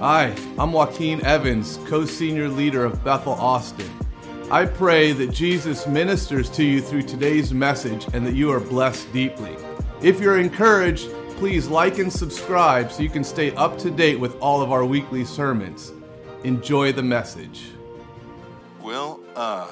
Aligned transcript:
Hi, 0.00 0.34
I'm 0.58 0.72
Joaquin 0.72 1.22
Evans, 1.26 1.78
co 1.84 2.06
senior 2.06 2.48
leader 2.48 2.86
of 2.86 3.04
Bethel 3.04 3.34
Austin. 3.34 3.90
I 4.50 4.64
pray 4.64 5.12
that 5.12 5.30
Jesus 5.30 5.86
ministers 5.86 6.48
to 6.52 6.64
you 6.64 6.80
through 6.80 7.02
today's 7.02 7.52
message 7.52 8.06
and 8.14 8.26
that 8.26 8.32
you 8.32 8.50
are 8.50 8.60
blessed 8.60 9.12
deeply. 9.12 9.54
If 10.00 10.18
you're 10.18 10.38
encouraged, 10.38 11.10
please 11.36 11.68
like 11.68 11.98
and 11.98 12.10
subscribe 12.10 12.90
so 12.90 13.02
you 13.02 13.10
can 13.10 13.22
stay 13.22 13.54
up 13.56 13.76
to 13.80 13.90
date 13.90 14.18
with 14.18 14.40
all 14.40 14.62
of 14.62 14.72
our 14.72 14.86
weekly 14.86 15.22
sermons. 15.22 15.92
Enjoy 16.44 16.92
the 16.92 17.02
message. 17.02 17.66
Well, 18.80 19.20
uh, 19.36 19.70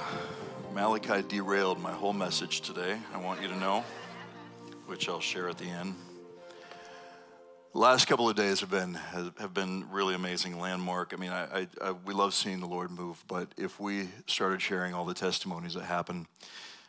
Malachi 0.75 1.23
derailed 1.23 1.81
my 1.81 1.93
whole 1.93 2.13
message 2.13 2.61
today. 2.61 2.99
I 3.15 3.17
want 3.17 3.41
you 3.41 3.49
to 3.49 3.57
know, 3.57 3.83
which 4.89 5.09
I'll 5.09 5.21
share 5.21 5.49
at 5.49 5.57
the 5.57 5.71
end. 5.71 5.95
The 7.75 7.81
last 7.81 8.07
couple 8.07 8.31
of 8.31 8.35
days 8.35 8.61
have 8.61 8.71
been 8.71 8.95
have 8.95 9.53
been 9.53 9.85
really 9.91 10.15
amazing 10.15 10.59
landmark. 10.59 11.13
I 11.13 11.17
mean, 11.17 11.31
I, 11.31 11.61
I, 11.61 11.67
I, 11.83 11.93
we 11.93 12.15
love 12.15 12.33
seeing 12.33 12.61
the 12.61 12.67
Lord 12.67 12.91
move, 12.91 13.23
but 13.29 13.49
if 13.59 13.79
we 13.79 14.09
started 14.27 14.63
sharing 14.63 14.95
all 14.95 15.05
the 15.05 15.13
testimonies 15.13 15.75
that 15.75 15.85
happened 15.85 16.27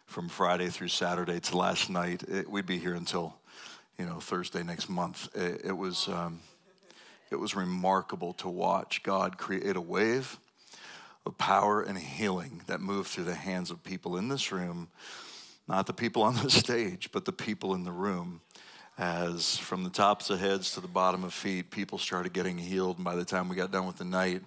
from 0.06 0.30
Friday 0.30 0.70
through 0.70 0.88
Saturday 0.88 1.42
to 1.42 1.58
last 1.58 1.90
night, 1.90 2.24
it, 2.24 2.50
we'd 2.50 2.66
be 2.66 2.78
here 2.78 2.94
until 2.94 3.36
you 3.98 4.06
know 4.06 4.22
Thursday 4.22 4.64
next 4.64 4.88
month. 4.88 5.28
It, 5.36 5.66
it 5.66 5.78
was 5.78 6.08
um, 6.08 6.40
it 7.30 7.36
was 7.36 7.58
remarkable 7.58 8.32
to 8.36 8.48
watch 8.48 9.04
God 9.04 9.38
create 9.38 9.76
a 9.76 9.82
wave 9.82 10.40
of 11.26 11.38
power 11.38 11.82
and 11.82 11.98
healing 11.98 12.62
that 12.68 12.80
moved 12.80 13.10
through 13.10 13.26
the 13.26 13.36
hands 13.36 13.70
of 13.70 13.84
people 13.84 14.16
in 14.16 14.30
this 14.30 14.50
room, 14.50 14.88
not 15.68 15.88
the 15.88 15.94
people 15.94 16.24
on 16.24 16.36
the 16.38 16.50
stage, 16.50 17.10
but 17.12 17.26
the 17.26 17.34
people 17.34 17.76
in 17.76 17.84
the 17.84 17.92
room 17.92 18.40
as 19.00 19.56
from 19.56 19.86
the 19.86 19.90
tops 19.90 20.30
of 20.30 20.42
heads 20.42 20.74
to 20.74 20.82
the 20.82 20.88
bottom 20.88 21.24
of 21.24 21.34
feet, 21.34 21.72
people 21.72 21.98
started 21.98 22.34
getting 22.34 22.58
healed. 22.58 22.98
And 22.98 23.06
by 23.06 23.16
the 23.16 23.24
time 23.24 23.48
we 23.48 23.56
got 23.56 23.72
done 23.72 23.88
with 23.88 23.96
the 23.96 24.04
night 24.04 24.44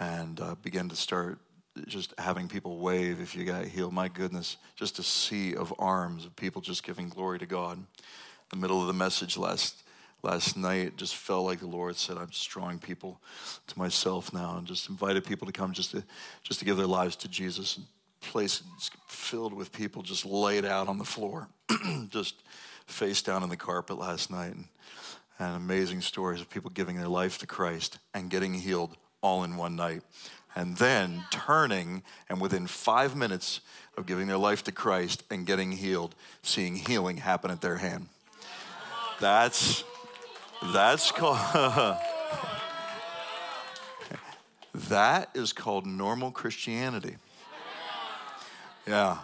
and 0.00 0.40
uh, 0.40 0.54
began 0.62 0.88
to 0.88 0.96
start 0.96 1.38
just 1.86 2.14
having 2.16 2.48
people 2.48 2.78
wave 2.78 3.20
if 3.20 3.36
you 3.36 3.44
got 3.44 3.66
healed, 3.66 3.92
my 3.92 4.08
goodness, 4.08 4.56
just 4.76 4.98
a 4.98 5.02
sea 5.02 5.54
of 5.54 5.74
arms 5.78 6.24
of 6.24 6.34
people 6.36 6.62
just 6.62 6.84
giving 6.84 7.10
glory 7.10 7.38
to 7.38 7.44
God. 7.44 7.78
The 8.48 8.56
middle 8.56 8.80
of 8.80 8.86
the 8.86 8.94
message 8.94 9.36
last 9.36 9.82
last 10.22 10.56
night, 10.56 10.96
just 10.96 11.14
felt 11.14 11.44
like 11.44 11.60
the 11.60 11.66
Lord 11.66 11.94
said, 11.96 12.16
"I'm 12.16 12.30
just 12.30 12.48
drawing 12.48 12.78
people 12.78 13.20
to 13.66 13.78
myself 13.78 14.32
now," 14.32 14.56
and 14.56 14.66
just 14.66 14.88
invited 14.88 15.24
people 15.24 15.46
to 15.46 15.52
come 15.52 15.72
just 15.72 15.90
to 15.90 16.02
just 16.42 16.60
to 16.60 16.64
give 16.64 16.78
their 16.78 16.86
lives 16.86 17.14
to 17.16 17.28
Jesus. 17.28 17.76
And 17.76 17.86
place 18.20 18.62
filled 19.06 19.52
with 19.52 19.70
people 19.70 20.02
just 20.02 20.24
laid 20.24 20.64
out 20.64 20.88
on 20.88 20.98
the 20.98 21.04
floor, 21.04 21.48
just 22.08 22.42
face 22.86 23.22
down 23.22 23.42
in 23.42 23.48
the 23.48 23.56
carpet 23.56 23.98
last 23.98 24.30
night. 24.30 24.54
And, 24.54 24.64
and 25.38 25.56
amazing 25.56 26.00
stories 26.00 26.40
of 26.40 26.48
people 26.48 26.70
giving 26.70 26.96
their 26.96 27.08
life 27.08 27.38
to 27.38 27.46
Christ 27.46 27.98
and 28.14 28.30
getting 28.30 28.54
healed 28.54 28.96
all 29.20 29.44
in 29.44 29.56
one 29.56 29.76
night. 29.76 30.02
And 30.54 30.76
then 30.78 31.24
turning, 31.30 32.02
and 32.30 32.40
within 32.40 32.66
five 32.66 33.14
minutes 33.14 33.60
of 33.98 34.06
giving 34.06 34.26
their 34.26 34.38
life 34.38 34.64
to 34.64 34.72
Christ 34.72 35.22
and 35.30 35.46
getting 35.46 35.72
healed, 35.72 36.14
seeing 36.42 36.76
healing 36.76 37.18
happen 37.18 37.50
at 37.50 37.60
their 37.60 37.76
hand. 37.76 38.08
That's 39.20 39.84
that's 40.72 41.12
called 41.12 41.38
that 44.88 45.30
is 45.34 45.52
called 45.52 45.86
normal 45.86 46.30
Christianity. 46.30 47.16
Yeah. 48.86 49.18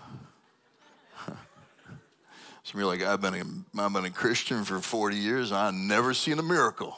Some 2.65 2.79
of 2.79 2.85
you 2.85 2.89
are 2.89 2.97
like, 2.97 3.03
I've 3.03 3.21
been, 3.21 3.35
a, 3.35 3.83
I've 3.83 3.93
been 3.93 4.05
a 4.05 4.11
Christian 4.11 4.65
for 4.65 4.79
40 4.81 5.17
years, 5.17 5.51
I've 5.51 5.75
never 5.75 6.15
seen 6.15 6.39
a 6.39 6.43
miracle. 6.43 6.97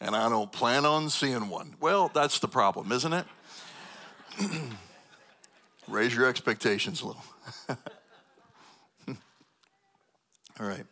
And 0.00 0.14
I 0.14 0.28
don't 0.28 0.52
plan 0.52 0.84
on 0.84 1.08
seeing 1.08 1.48
one. 1.48 1.76
Well, 1.80 2.10
that's 2.12 2.38
the 2.40 2.48
problem, 2.48 2.92
isn't 2.92 3.12
it? 3.12 3.24
Raise 5.88 6.14
your 6.14 6.26
expectations 6.28 7.00
a 7.00 7.06
little. 7.06 7.24
All 10.60 10.66
right. 10.66 10.84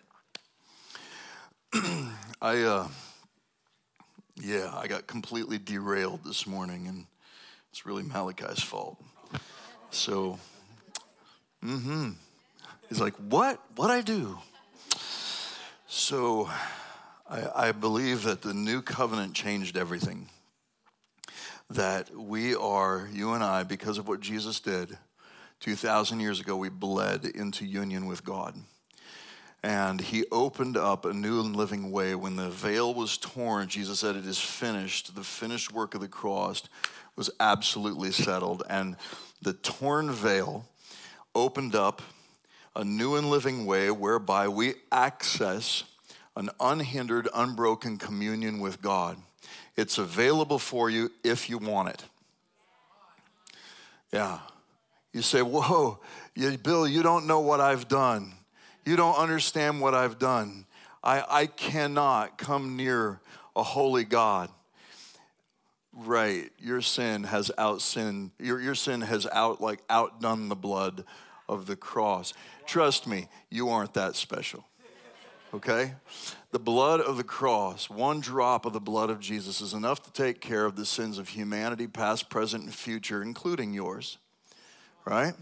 I, 2.40 2.62
uh, 2.62 2.88
yeah, 4.36 4.72
I 4.74 4.86
got 4.86 5.06
completely 5.06 5.58
derailed 5.58 6.24
this 6.24 6.46
morning, 6.46 6.86
and 6.86 7.06
it's 7.70 7.84
really 7.84 8.02
Malachi's 8.02 8.62
fault. 8.62 8.96
So, 9.90 10.38
mm 11.62 11.80
hmm. 11.80 12.10
He's 12.92 13.00
like, 13.00 13.16
What? 13.16 13.58
What 13.76 13.91
I 13.91 14.03
do? 14.03 14.38
So 15.86 16.50
I, 17.26 17.69
I 17.69 17.72
believe 17.72 18.25
that 18.25 18.42
the 18.42 18.53
new 18.53 18.82
covenant 18.82 19.32
changed 19.32 19.78
everything. 19.78 20.28
That 21.70 22.14
we 22.14 22.54
are, 22.54 23.08
you 23.10 23.32
and 23.32 23.42
I, 23.42 23.62
because 23.62 23.97
of 23.97 24.08
what 24.08 24.20
Jesus 24.20 24.60
did 24.60 24.98
2,000 25.60 26.20
years 26.20 26.38
ago, 26.38 26.54
we 26.54 26.69
bled 26.69 27.25
into 27.25 27.64
union 27.64 28.04
with 28.04 28.26
God. 28.26 28.56
And 29.62 29.98
he 29.98 30.26
opened 30.31 30.76
up 30.76 31.06
a 31.06 31.14
new 31.14 31.41
and 31.41 31.56
living 31.56 31.92
way. 31.92 32.14
When 32.14 32.36
the 32.36 32.50
veil 32.50 32.92
was 32.92 33.16
torn, 33.16 33.69
Jesus 33.69 34.00
said, 34.00 34.16
It 34.16 34.26
is 34.26 34.38
finished. 34.38 35.14
The 35.14 35.25
finished 35.25 35.72
work 35.72 35.94
of 35.94 36.02
the 36.02 36.08
cross 36.08 36.64
was 37.16 37.31
absolutely 37.41 38.12
settled. 38.12 38.62
And 38.69 38.97
the 39.41 39.54
torn 39.54 40.10
veil 40.10 40.66
opened 41.34 41.75
up 41.75 42.02
a 42.74 42.84
new 42.84 43.16
and 43.16 43.28
living 43.28 43.66
way 43.66 43.90
whereby 43.90 44.48
we 44.48 44.74
access 44.90 45.84
an 46.36 46.50
unhindered, 46.60 47.28
unbroken 47.34 47.98
communion 47.98 48.60
with 48.60 48.80
God. 48.80 49.18
It's 49.76 49.98
available 49.98 50.58
for 50.58 50.88
you 50.90 51.10
if 51.22 51.50
you 51.50 51.58
want 51.58 51.90
it. 51.90 52.04
Yeah. 54.12 54.38
You 55.12 55.22
say, 55.22 55.42
Whoa, 55.42 55.98
Bill, 56.62 56.86
you 56.86 57.02
don't 57.02 57.26
know 57.26 57.40
what 57.40 57.60
I've 57.60 57.88
done. 57.88 58.32
You 58.84 58.96
don't 58.96 59.16
understand 59.16 59.80
what 59.80 59.94
I've 59.94 60.18
done. 60.18 60.66
I, 61.04 61.24
I 61.28 61.46
cannot 61.46 62.38
come 62.38 62.76
near 62.76 63.20
a 63.54 63.62
holy 63.62 64.04
God. 64.04 64.48
Right. 65.92 66.50
Your 66.58 66.80
sin 66.80 67.24
has 67.24 67.50
out 67.58 67.82
sinned, 67.82 68.30
your, 68.38 68.60
your 68.60 68.74
sin 68.74 69.02
has 69.02 69.26
out 69.26 69.60
like 69.60 69.80
outdone 69.90 70.48
the 70.48 70.56
blood 70.56 71.04
of 71.52 71.66
the 71.66 71.76
cross. 71.76 72.32
Trust 72.66 73.06
me, 73.06 73.28
you 73.50 73.68
aren't 73.68 73.94
that 73.94 74.16
special. 74.16 74.64
Okay? 75.54 75.92
The 76.50 76.58
blood 76.58 77.00
of 77.00 77.16
the 77.16 77.24
cross, 77.24 77.90
one 77.90 78.20
drop 78.20 78.64
of 78.64 78.72
the 78.72 78.80
blood 78.80 79.10
of 79.10 79.20
Jesus, 79.20 79.60
is 79.60 79.74
enough 79.74 80.02
to 80.04 80.12
take 80.12 80.40
care 80.40 80.64
of 80.64 80.76
the 80.76 80.86
sins 80.86 81.18
of 81.18 81.30
humanity, 81.30 81.86
past, 81.86 82.30
present, 82.30 82.64
and 82.64 82.74
future, 82.74 83.22
including 83.22 83.74
yours. 83.74 84.18
Right? 85.04 85.34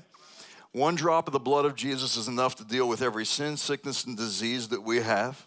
One 0.72 0.94
drop 0.94 1.26
of 1.26 1.32
the 1.32 1.40
blood 1.40 1.64
of 1.64 1.74
Jesus 1.74 2.16
is 2.16 2.28
enough 2.28 2.56
to 2.56 2.64
deal 2.64 2.88
with 2.88 3.02
every 3.02 3.24
sin, 3.24 3.56
sickness, 3.56 4.04
and 4.04 4.16
disease 4.16 4.68
that 4.68 4.82
we 4.82 4.98
have. 4.98 5.46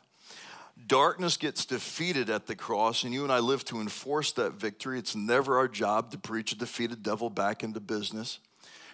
Darkness 0.87 1.37
gets 1.37 1.65
defeated 1.65 2.29
at 2.29 2.47
the 2.47 2.55
cross, 2.55 3.03
and 3.03 3.13
you 3.13 3.23
and 3.23 3.31
I 3.31 3.39
live 3.39 3.63
to 3.65 3.79
enforce 3.79 4.31
that 4.33 4.53
victory. 4.53 4.99
It's 4.99 5.15
never 5.15 5.57
our 5.57 5.67
job 5.67 6.11
to 6.11 6.17
preach 6.17 6.51
a 6.51 6.57
defeated 6.57 7.03
devil 7.03 7.29
back 7.29 7.63
into 7.63 7.79
business 7.79 8.39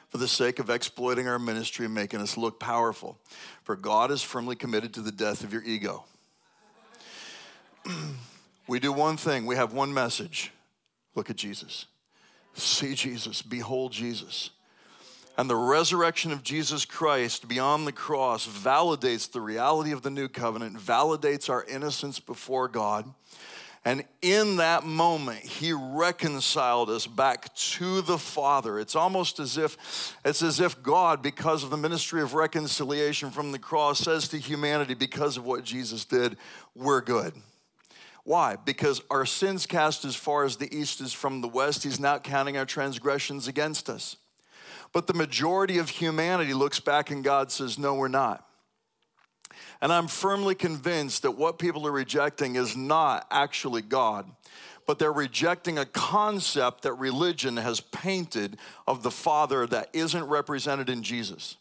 for 0.10 0.18
the 0.18 0.28
sake 0.28 0.60
of 0.60 0.70
exploiting 0.70 1.28
our 1.28 1.40
ministry 1.40 1.86
and 1.86 1.94
making 1.94 2.20
us 2.20 2.36
look 2.36 2.60
powerful. 2.60 3.18
For 3.64 3.76
God 3.76 4.12
is 4.12 4.22
firmly 4.22 4.56
committed 4.56 4.94
to 4.96 5.02
the 5.02 5.12
death 5.12 5.44
of 5.44 5.54
your 5.54 5.64
ego. 5.64 6.04
we 8.68 8.80
do 8.80 8.92
one 8.92 9.18
thing, 9.18 9.46
we 9.46 9.56
have 9.56 9.74
one 9.74 9.94
message 9.94 10.52
look 11.16 11.30
at 11.30 11.36
Jesus, 11.36 11.86
see 12.54 12.94
Jesus, 12.96 13.42
behold 13.42 13.92
Jesus. 13.92 14.52
And 15.38 15.50
the 15.50 15.56
resurrection 15.56 16.32
of 16.32 16.44
Jesus 16.44 16.84
Christ 16.86 17.48
beyond 17.48 17.88
the 17.88 17.92
cross 17.92 18.46
validates 18.48 19.32
the 19.32 19.42
reality 19.42 19.92
of 19.92 20.02
the 20.02 20.10
new 20.10 20.28
covenant, 20.28 20.78
validates 20.78 21.50
our 21.50 21.64
innocence 21.64 22.20
before 22.20 22.68
God. 22.68 23.06
And 23.86 24.04
in 24.22 24.58
that 24.58 24.84
moment, 24.84 25.40
he 25.40 25.72
reconciled 25.72 26.90
us 26.90 27.08
back 27.08 27.56
to 27.56 28.02
the 28.02 28.18
Father. 28.18 28.78
It's 28.78 28.96
almost 28.96 29.40
as 29.40 29.58
if 29.58 30.18
it's 30.26 30.42
as 30.42 30.60
if 30.60 30.84
God, 30.84 31.22
because 31.22 31.64
of 31.64 31.70
the 31.70 31.78
ministry 31.78 32.22
of 32.22 32.34
reconciliation 32.34 33.32
from 33.32 33.52
the 33.52 33.60
cross, 33.60 34.00
says 34.00 34.28
to 34.30 34.38
humanity, 34.38 34.96
because 34.96 35.38
of 35.38 35.46
what 35.46 35.64
Jesus 35.64 36.04
did, 36.04 36.36
we're 36.76 37.02
good. 37.02 37.34
Why? 38.26 38.58
Because 38.58 39.02
our 39.10 39.26
sins 39.26 39.66
cast 39.66 40.04
as 40.04 40.16
far 40.16 40.44
as 40.44 40.58
the 40.58 40.72
east 40.76 41.00
is 41.00 41.14
from 41.14 41.42
the 41.42 41.48
west. 41.48 41.84
He's 41.84 42.00
not 42.00 42.24
counting 42.24 42.58
our 42.58 42.66
transgressions 42.66 43.48
against 43.48 43.90
us. 43.90 44.18
But 44.92 45.08
the 45.08 45.14
majority 45.14 45.78
of 45.78 45.90
humanity 45.90 46.54
looks 46.54 46.80
back 46.80 47.12
and 47.12 47.24
God 47.24 47.52
says, 47.52 47.80
No, 47.80 47.96
we're 47.96 48.08
not. 48.08 48.46
And 49.82 49.92
I'm 49.92 50.08
firmly 50.08 50.56
convinced 50.56 51.24
that 51.24 51.32
what 51.32 51.60
people 51.60 51.88
are 51.88 51.92
rejecting 51.92 52.56
is 52.56 52.76
not 52.76 53.28
actually 53.32 53.82
God, 53.82 54.30
but 54.86 55.00
they're 55.00 55.12
rejecting 55.12 55.78
a 55.78 55.86
concept 55.86 56.84
that 56.84 56.94
religion 56.94 57.58
has 57.58 57.80
painted 57.80 58.58
of 58.88 59.04
the 59.04 59.12
Father 59.12 59.68
that 59.68 59.90
isn't 59.94 60.24
represented 60.24 60.90
in 60.90 61.04
Jesus. 61.04 61.58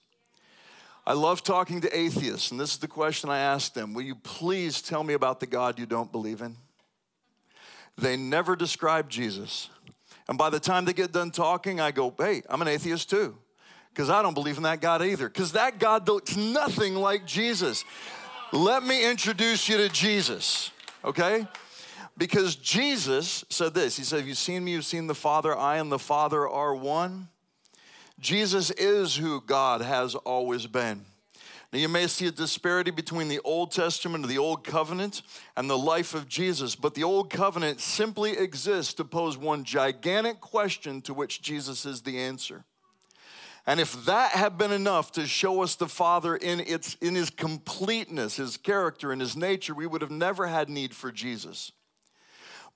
I 1.07 1.15
love 1.15 1.43
talking 1.43 1.81
to 1.81 1.99
atheists, 1.99 2.51
and 2.51 2.61
this 2.61 2.73
is 2.73 2.79
the 2.79 2.89
question 2.89 3.31
I 3.31 3.39
ask 3.39 3.73
them 3.73 3.95
Will 3.95 4.03
you 4.03 4.15
please 4.15 4.83
tell 4.83 5.03
me 5.03 5.15
about 5.15 5.41
the 5.41 5.47
God 5.47 5.79
you 5.79 5.87
don't 5.87 6.13
believe 6.13 6.43
in? 6.43 6.57
they 7.99 8.17
never 8.17 8.57
describe 8.57 9.11
Jesus. 9.11 9.69
And 10.29 10.39
by 10.39 10.51
the 10.51 10.61
time 10.61 10.85
they 10.85 10.93
get 10.93 11.13
done 11.13 11.31
talking, 11.31 11.81
I 11.81 11.91
go, 11.91 12.15
hey, 12.17 12.43
I'm 12.49 12.63
an 12.63 12.69
atheist 12.69 13.11
too. 13.11 13.37
Because 13.99 14.11
I 14.11 14.23
don't 14.23 14.35
believe 14.35 14.59
in 14.59 14.63
that 14.63 14.81
God 14.81 15.03
either. 15.03 15.29
Because 15.29 15.51
that 15.53 15.81
God 15.81 16.07
looks 16.07 16.37
nothing 16.37 16.95
like 16.95 17.27
Jesus. 17.27 17.85
Let 18.53 18.85
me 18.85 19.05
introduce 19.05 19.69
you 19.69 19.77
to 19.79 19.89
Jesus, 19.89 20.71
okay? 21.05 21.49
Because 22.17 22.55
Jesus 22.55 23.45
said 23.49 23.75
this 23.75 23.97
He 23.97 24.05
said, 24.05 24.21
Have 24.21 24.29
you 24.29 24.37
seen 24.37 24.63
me? 24.63 24.71
You've 24.71 24.85
seen 24.85 25.09
the 25.09 25.17
Father. 25.17 25.59
I 25.59 25.79
and 25.79 25.91
the 25.91 25.99
Father 25.99 26.49
are 26.49 26.77
one. 26.77 27.27
Jesus 28.21 28.71
is 28.71 29.17
who 29.17 29.41
God 29.41 29.81
has 29.81 30.15
always 30.15 30.69
been. 30.69 31.05
Now, 31.73 31.81
you 31.81 31.89
may 31.89 32.07
see 32.07 32.29
a 32.29 32.31
disparity 32.31 32.93
between 32.93 33.27
the 33.27 33.41
Old 33.41 33.73
Testament 33.73 34.25
or 34.25 34.29
the 34.29 34.39
Old 34.39 34.63
Covenant 34.63 35.23
and 35.57 35.69
the 35.69 35.77
life 35.77 36.15
of 36.15 36.29
Jesus, 36.29 36.77
but 36.77 36.95
the 36.95 37.03
Old 37.03 37.31
Covenant 37.31 37.81
simply 37.81 38.39
exists 38.39 38.95
to 38.95 39.05
pose 39.05 39.37
one 39.37 39.65
gigantic 39.65 40.41
question 40.41 41.03
to 41.03 41.13
which 41.13 41.43
Jesus 41.43 41.85
is 41.85 42.03
the 42.03 42.21
answer. 42.21 42.65
And 43.69 43.81
if 43.81 44.07
that 44.07 44.31
had 44.31 44.57
been 44.57 44.73
enough 44.73 45.13
to 45.13 45.27
show 45.27 45.63
us 45.63 45.75
the 45.75 45.89
Father 45.89 46.35
in, 46.35 46.61
its, 46.61 46.97
in 47.03 47.15
his 47.15 47.29
completeness, 47.29 48.37
his 48.37 48.57
character, 48.57 49.13
and 49.13 49.21
his 49.21 49.37
nature, 49.37 49.75
we 49.75 49.87
would 49.87 50.01
have 50.01 50.11
never 50.11 50.47
had 50.47 50.71
need 50.71 50.95
for 50.95 51.13
Jesus 51.13 51.73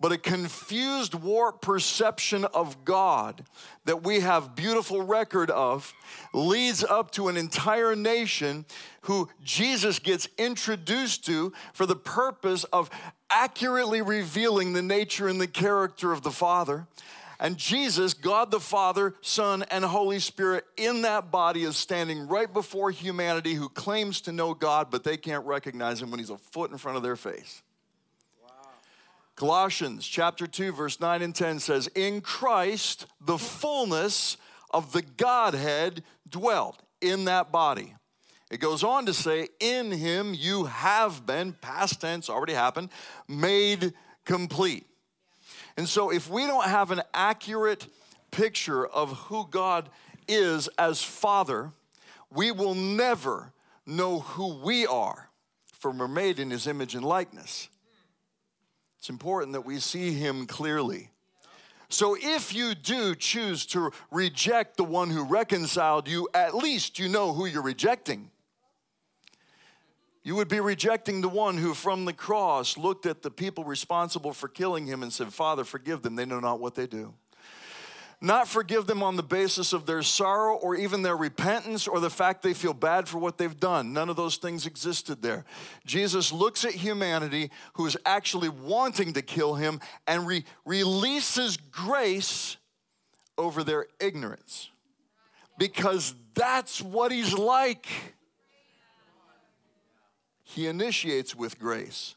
but 0.02 0.10
a 0.10 0.18
confused, 0.18 1.14
warped 1.14 1.62
perception 1.62 2.44
of 2.46 2.84
God 2.84 3.44
that 3.84 4.02
we 4.02 4.18
have 4.18 4.56
beautiful 4.56 5.00
record 5.00 5.48
of 5.48 5.94
leads 6.34 6.82
up 6.82 7.12
to 7.12 7.28
an 7.28 7.36
entire 7.36 7.94
nation 7.94 8.66
who 9.02 9.28
Jesus 9.44 10.00
gets 10.00 10.28
introduced 10.36 11.24
to 11.26 11.52
for 11.72 11.86
the 11.86 11.94
purpose 11.94 12.64
of 12.64 12.90
accurately 13.30 14.02
revealing 14.02 14.72
the 14.72 14.82
nature 14.82 15.28
and 15.28 15.40
the 15.40 15.46
character 15.46 16.10
of 16.10 16.22
the 16.22 16.32
Father. 16.32 16.88
And 17.42 17.58
Jesus, 17.58 18.14
God 18.14 18.52
the 18.52 18.60
Father, 18.60 19.16
Son, 19.20 19.64
and 19.68 19.84
Holy 19.84 20.20
Spirit 20.20 20.64
in 20.76 21.02
that 21.02 21.32
body 21.32 21.64
is 21.64 21.76
standing 21.76 22.28
right 22.28 22.50
before 22.50 22.92
humanity 22.92 23.54
who 23.54 23.68
claims 23.68 24.20
to 24.22 24.32
know 24.32 24.54
God, 24.54 24.92
but 24.92 25.02
they 25.02 25.16
can't 25.16 25.44
recognize 25.44 26.00
him 26.00 26.12
when 26.12 26.20
he's 26.20 26.30
a 26.30 26.38
foot 26.38 26.70
in 26.70 26.78
front 26.78 26.96
of 26.96 27.02
their 27.02 27.16
face. 27.16 27.62
Colossians 29.34 30.06
chapter 30.06 30.46
2 30.46 30.70
verse 30.70 31.00
9 31.00 31.20
and 31.20 31.34
10 31.34 31.58
says 31.58 31.88
in 31.96 32.20
Christ 32.20 33.06
the 33.20 33.38
fullness 33.38 34.36
of 34.70 34.92
the 34.92 35.02
Godhead 35.02 36.04
dwelt 36.28 36.80
in 37.00 37.24
that 37.24 37.50
body. 37.50 37.96
It 38.52 38.60
goes 38.60 38.84
on 38.84 39.04
to 39.06 39.12
say 39.12 39.48
in 39.58 39.90
him 39.90 40.32
you 40.32 40.66
have 40.66 41.26
been 41.26 41.54
past 41.54 42.02
tense 42.02 42.30
already 42.30 42.52
happened 42.52 42.90
made 43.26 43.94
complete. 44.24 44.86
And 45.76 45.88
so 45.88 46.10
if 46.10 46.28
we 46.28 46.46
don't 46.46 46.66
have 46.66 46.90
an 46.90 47.02
accurate 47.14 47.86
picture 48.30 48.86
of 48.86 49.12
who 49.12 49.46
God 49.50 49.88
is 50.28 50.68
as 50.78 51.02
father, 51.02 51.72
we 52.30 52.50
will 52.50 52.74
never 52.74 53.52
know 53.86 54.20
who 54.20 54.54
we 54.62 54.86
are 54.86 55.30
for 55.82 55.90
we're 55.90 56.08
made 56.08 56.38
in 56.38 56.50
his 56.50 56.66
image 56.66 56.94
and 56.94 57.04
likeness. 57.04 57.68
It's 58.98 59.10
important 59.10 59.52
that 59.52 59.62
we 59.62 59.80
see 59.80 60.12
him 60.12 60.46
clearly. 60.46 61.10
So 61.88 62.16
if 62.18 62.54
you 62.54 62.74
do 62.74 63.14
choose 63.16 63.66
to 63.66 63.90
reject 64.10 64.76
the 64.76 64.84
one 64.84 65.10
who 65.10 65.24
reconciled 65.24 66.08
you, 66.08 66.28
at 66.32 66.54
least 66.54 66.98
you 66.98 67.08
know 67.08 67.32
who 67.32 67.46
you're 67.46 67.62
rejecting. 67.62 68.30
You 70.22 70.36
would 70.36 70.48
be 70.48 70.60
rejecting 70.60 71.20
the 71.20 71.28
one 71.28 71.58
who 71.58 71.74
from 71.74 72.04
the 72.04 72.12
cross 72.12 72.76
looked 72.76 73.06
at 73.06 73.22
the 73.22 73.30
people 73.30 73.64
responsible 73.64 74.32
for 74.32 74.48
killing 74.48 74.86
him 74.86 75.02
and 75.02 75.12
said, 75.12 75.32
Father, 75.32 75.64
forgive 75.64 76.02
them. 76.02 76.14
They 76.14 76.24
know 76.24 76.40
not 76.40 76.60
what 76.60 76.74
they 76.74 76.86
do 76.86 77.14
not 78.22 78.46
forgive 78.46 78.86
them 78.86 79.02
on 79.02 79.16
the 79.16 79.22
basis 79.22 79.72
of 79.72 79.84
their 79.84 80.00
sorrow 80.00 80.54
or 80.54 80.76
even 80.76 81.02
their 81.02 81.16
repentance 81.16 81.88
or 81.88 81.98
the 81.98 82.08
fact 82.08 82.42
they 82.42 82.54
feel 82.54 82.72
bad 82.72 83.08
for 83.08 83.18
what 83.18 83.36
they've 83.36 83.58
done. 83.58 83.92
None 83.92 84.08
of 84.08 84.14
those 84.14 84.36
things 84.36 84.64
existed 84.64 85.22
there. 85.22 85.44
Jesus 85.84 86.32
looks 86.32 86.64
at 86.64 86.70
humanity 86.70 87.50
who 87.74 87.84
is 87.84 87.98
actually 88.06 88.48
wanting 88.48 89.12
to 89.14 89.22
kill 89.22 89.56
him 89.56 89.80
and 90.06 90.24
re- 90.26 90.44
releases 90.64 91.56
grace 91.56 92.56
over 93.36 93.64
their 93.64 93.86
ignorance 94.00 94.70
because 95.58 96.14
that's 96.34 96.80
what 96.80 97.10
he's 97.10 97.34
like. 97.34 97.88
He 100.54 100.66
initiates 100.66 101.34
with 101.34 101.58
grace. 101.58 102.14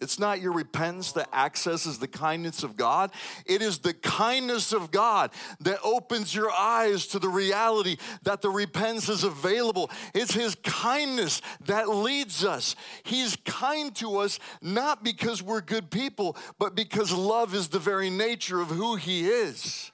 It's 0.00 0.18
not 0.18 0.40
your 0.40 0.52
repentance 0.52 1.12
that 1.12 1.28
accesses 1.34 1.98
the 1.98 2.06
kindness 2.06 2.62
of 2.62 2.76
God. 2.76 3.10
It 3.46 3.62
is 3.62 3.78
the 3.78 3.94
kindness 3.94 4.72
of 4.72 4.90
God 4.92 5.32
that 5.60 5.80
opens 5.82 6.32
your 6.32 6.52
eyes 6.52 7.08
to 7.08 7.18
the 7.18 7.28
reality 7.28 7.96
that 8.22 8.40
the 8.40 8.50
repentance 8.50 9.08
is 9.08 9.24
available. 9.24 9.90
It's 10.14 10.34
His 10.34 10.54
kindness 10.62 11.42
that 11.66 11.88
leads 11.88 12.44
us. 12.44 12.76
He's 13.02 13.36
kind 13.44 13.94
to 13.96 14.18
us 14.18 14.38
not 14.62 15.02
because 15.02 15.42
we're 15.42 15.60
good 15.60 15.90
people, 15.90 16.36
but 16.60 16.76
because 16.76 17.12
love 17.12 17.54
is 17.54 17.68
the 17.68 17.80
very 17.80 18.10
nature 18.10 18.60
of 18.60 18.68
who 18.68 18.94
He 18.94 19.26
is. 19.26 19.90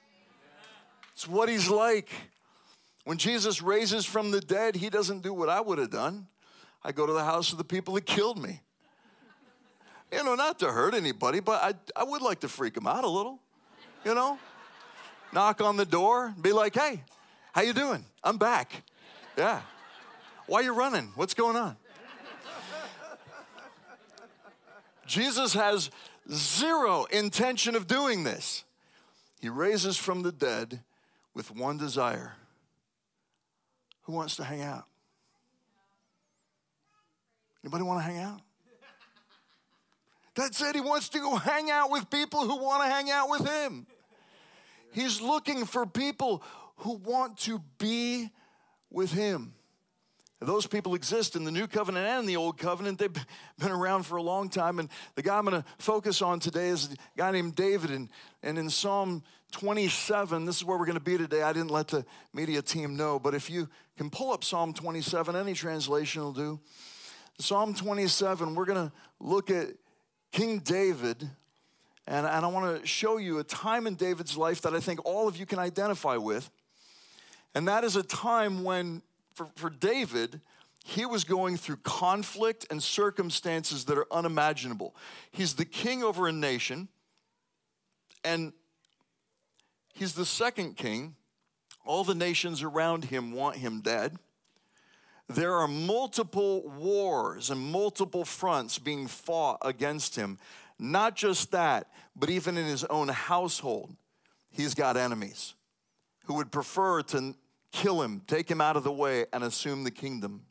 It's 1.13 1.27
what 1.27 1.49
He's 1.49 1.69
like. 1.69 2.09
When 3.05 3.17
Jesus 3.17 3.61
raises 3.61 4.05
from 4.05 4.29
the 4.29 4.41
dead, 4.41 4.75
He 4.75 4.91
doesn't 4.91 5.23
do 5.23 5.33
what 5.33 5.49
I 5.49 5.61
would 5.61 5.79
have 5.79 5.91
done. 5.91 6.27
I 6.85 6.91
go 6.91 7.07
to 7.07 7.13
the 7.13 7.23
house 7.23 7.51
of 7.51 7.57
the 7.57 7.63
people 7.63 7.95
that 7.95 8.05
killed 8.05 8.37
me. 8.37 8.61
You 10.13 10.23
know, 10.23 10.35
not 10.35 10.59
to 10.59 10.71
hurt 10.71 10.93
anybody, 10.93 11.39
but 11.39 11.63
I, 11.63 11.99
I 11.99 12.03
would 12.03 12.21
like 12.21 12.41
to 12.41 12.47
freak 12.47 12.75
them 12.75 12.85
out 12.85 13.03
a 13.03 13.09
little. 13.09 13.39
You 14.05 14.13
know? 14.13 14.37
Knock 15.33 15.61
on 15.61 15.77
the 15.77 15.85
door, 15.85 16.35
be 16.39 16.53
like, 16.53 16.75
hey, 16.75 17.01
how 17.53 17.63
you 17.63 17.73
doing? 17.73 18.05
I'm 18.23 18.37
back. 18.37 18.83
Yeah. 19.35 19.61
Why 20.45 20.61
you 20.61 20.73
running? 20.75 21.11
What's 21.15 21.33
going 21.33 21.55
on? 21.55 21.75
Jesus 25.07 25.55
has 25.55 25.89
zero 26.31 27.05
intention 27.05 27.75
of 27.75 27.87
doing 27.87 28.23
this. 28.23 28.63
He 29.41 29.49
raises 29.49 29.97
from 29.97 30.21
the 30.21 30.31
dead 30.31 30.81
with 31.33 31.49
one 31.49 31.77
desire. 31.77 32.33
Who 34.03 34.13
wants 34.13 34.35
to 34.35 34.43
hang 34.43 34.61
out? 34.61 34.85
Anybody 37.65 37.83
want 37.83 37.99
to 37.99 38.03
hang 38.03 38.19
out? 38.19 38.41
That's 40.35 40.61
it. 40.61 40.75
He 40.75 40.81
wants 40.81 41.09
to 41.09 41.19
go 41.19 41.35
hang 41.35 41.71
out 41.71 41.89
with 41.89 42.11
people 42.11 42.41
who 42.41 42.61
want 42.61 42.83
to 42.83 42.87
hang 42.87 43.09
out 43.09 43.27
with 43.27 43.43
him. 43.47 43.87
He's 44.91 45.19
looking 45.19 45.65
for 45.65 45.87
people 45.87 46.43
who 46.77 46.97
want 46.97 47.39
to 47.39 47.63
be 47.79 48.29
with 48.91 49.11
him. 49.11 49.55
Those 50.39 50.67
people 50.67 50.93
exist 50.93 51.35
in 51.35 51.43
the 51.43 51.49
New 51.49 51.65
Covenant 51.65 52.05
and 52.05 52.29
the 52.29 52.35
Old 52.35 52.59
Covenant. 52.59 52.99
They've 52.99 53.25
been 53.57 53.71
around 53.71 54.03
for 54.03 54.17
a 54.17 54.21
long 54.21 54.47
time. 54.47 54.77
And 54.77 54.87
the 55.15 55.23
guy 55.23 55.35
I'm 55.35 55.45
going 55.45 55.59
to 55.59 55.67
focus 55.79 56.21
on 56.21 56.39
today 56.39 56.67
is 56.67 56.93
a 56.93 57.17
guy 57.17 57.31
named 57.31 57.55
David. 57.55 57.89
And, 57.89 58.09
and 58.43 58.59
in 58.59 58.69
Psalm 58.69 59.23
27, 59.53 60.45
this 60.45 60.57
is 60.57 60.63
where 60.63 60.77
we're 60.77 60.85
going 60.85 60.99
to 60.99 61.03
be 61.03 61.17
today. 61.17 61.41
I 61.41 61.51
didn't 61.51 61.71
let 61.71 61.87
the 61.87 62.05
media 62.31 62.61
team 62.61 62.95
know, 62.95 63.17
but 63.17 63.33
if 63.33 63.49
you 63.49 63.67
can 63.97 64.11
pull 64.11 64.31
up 64.31 64.43
Psalm 64.43 64.71
27, 64.71 65.35
any 65.35 65.53
translation 65.53 66.21
will 66.21 66.31
do. 66.31 66.59
Psalm 67.37 67.73
27, 67.73 68.55
we're 68.55 68.65
going 68.65 68.87
to 68.87 68.93
look 69.19 69.51
at 69.51 69.67
King 70.31 70.59
David, 70.59 71.21
and, 72.07 72.25
and 72.25 72.45
I 72.45 72.47
want 72.47 72.79
to 72.81 72.87
show 72.87 73.17
you 73.17 73.39
a 73.39 73.43
time 73.43 73.87
in 73.87 73.95
David's 73.95 74.37
life 74.37 74.61
that 74.61 74.73
I 74.73 74.79
think 74.79 75.05
all 75.05 75.27
of 75.27 75.35
you 75.35 75.45
can 75.45 75.59
identify 75.59 76.15
with. 76.15 76.49
And 77.53 77.67
that 77.67 77.83
is 77.83 77.97
a 77.97 78.03
time 78.03 78.63
when, 78.63 79.01
for, 79.33 79.47
for 79.55 79.69
David, 79.69 80.39
he 80.85 81.05
was 81.05 81.25
going 81.25 81.57
through 81.57 81.77
conflict 81.77 82.67
and 82.69 82.81
circumstances 82.81 83.85
that 83.85 83.97
are 83.97 84.07
unimaginable. 84.11 84.95
He's 85.31 85.55
the 85.55 85.65
king 85.65 86.03
over 86.03 86.27
a 86.27 86.31
nation, 86.31 86.87
and 88.23 88.53
he's 89.93 90.13
the 90.13 90.25
second 90.25 90.77
king. 90.77 91.15
All 91.85 92.05
the 92.05 92.15
nations 92.15 92.63
around 92.63 93.05
him 93.05 93.33
want 93.33 93.57
him 93.57 93.81
dead. 93.81 94.17
There 95.27 95.55
are 95.55 95.67
multiple 95.67 96.69
wars 96.69 97.49
and 97.49 97.59
multiple 97.59 98.25
fronts 98.25 98.77
being 98.77 99.07
fought 99.07 99.57
against 99.63 100.15
him. 100.15 100.37
Not 100.77 101.15
just 101.15 101.51
that, 101.51 101.87
but 102.15 102.29
even 102.29 102.57
in 102.57 102.65
his 102.65 102.83
own 102.85 103.07
household, 103.07 103.95
he's 104.49 104.75
got 104.75 104.97
enemies 104.97 105.55
who 106.25 106.35
would 106.35 106.51
prefer 106.51 107.01
to 107.01 107.35
kill 107.71 108.01
him, 108.01 108.21
take 108.27 108.49
him 108.49 108.61
out 108.61 108.77
of 108.77 108.83
the 108.83 108.91
way, 108.91 109.25
and 109.33 109.43
assume 109.43 109.83
the 109.83 109.91
kingdom. 109.91 110.43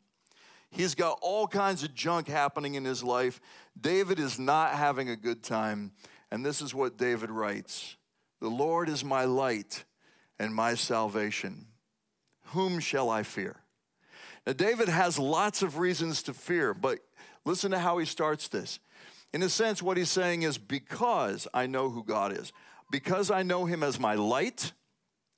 He's 0.69 0.95
got 0.95 1.19
all 1.21 1.47
kinds 1.47 1.83
of 1.83 1.93
junk 1.93 2.27
happening 2.27 2.75
in 2.75 2.83
his 2.83 3.03
life. 3.03 3.39
David 3.79 4.19
is 4.19 4.37
not 4.37 4.71
having 4.71 5.09
a 5.09 5.15
good 5.15 5.41
time. 5.41 5.91
And 6.31 6.45
this 6.45 6.61
is 6.61 6.73
what 6.73 6.97
David 6.97 7.31
writes 7.31 7.95
The 8.41 8.49
Lord 8.49 8.89
is 8.89 9.03
my 9.03 9.23
light 9.23 9.85
and 10.37 10.53
my 10.53 10.75
salvation. 10.75 11.67
Whom 12.47 12.79
shall 12.79 13.09
I 13.09 13.23
fear? 13.23 13.61
Now, 14.45 14.53
David 14.53 14.89
has 14.89 15.17
lots 15.17 15.61
of 15.61 15.77
reasons 15.77 16.21
to 16.23 16.33
fear, 16.33 16.73
but 16.73 16.99
listen 17.45 17.71
to 17.71 17.79
how 17.79 17.97
he 17.97 18.05
starts 18.05 18.47
this. 18.47 18.79
In 19.33 19.41
a 19.41 19.49
sense, 19.49 19.81
what 19.81 19.97
he's 19.97 20.11
saying 20.11 20.43
is 20.43 20.57
because 20.57 21.47
I 21.53 21.67
know 21.67 21.89
who 21.89 22.03
God 22.03 22.37
is, 22.37 22.53
because 22.91 23.31
I 23.31 23.43
know 23.43 23.65
him 23.65 23.81
as 23.83 23.99
my 23.99 24.15
light, 24.15 24.71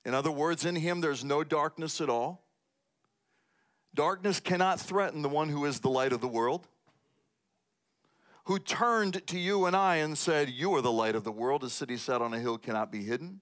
in 0.05 0.13
other 0.13 0.31
words, 0.31 0.65
in 0.65 0.75
him 0.75 1.01
there's 1.01 1.23
no 1.23 1.43
darkness 1.43 1.99
at 2.01 2.09
all. 2.09 2.43
Darkness 3.93 4.39
cannot 4.39 4.79
threaten 4.79 5.21
the 5.21 5.29
one 5.29 5.49
who 5.49 5.65
is 5.65 5.79
the 5.79 5.89
light 5.89 6.13
of 6.13 6.21
the 6.21 6.27
world, 6.27 6.67
who 8.45 8.59
turned 8.59 9.25
to 9.27 9.39
you 9.39 9.65
and 9.65 9.75
I 9.75 9.95
and 9.97 10.17
said, 10.17 10.49
You 10.49 10.73
are 10.75 10.81
the 10.81 10.91
light 10.91 11.15
of 11.15 11.23
the 11.23 11.31
world. 11.31 11.63
A 11.63 11.69
city 11.69 11.97
set 11.97 12.21
on 12.21 12.33
a 12.33 12.39
hill 12.39 12.57
cannot 12.57 12.91
be 12.91 13.03
hidden. 13.03 13.41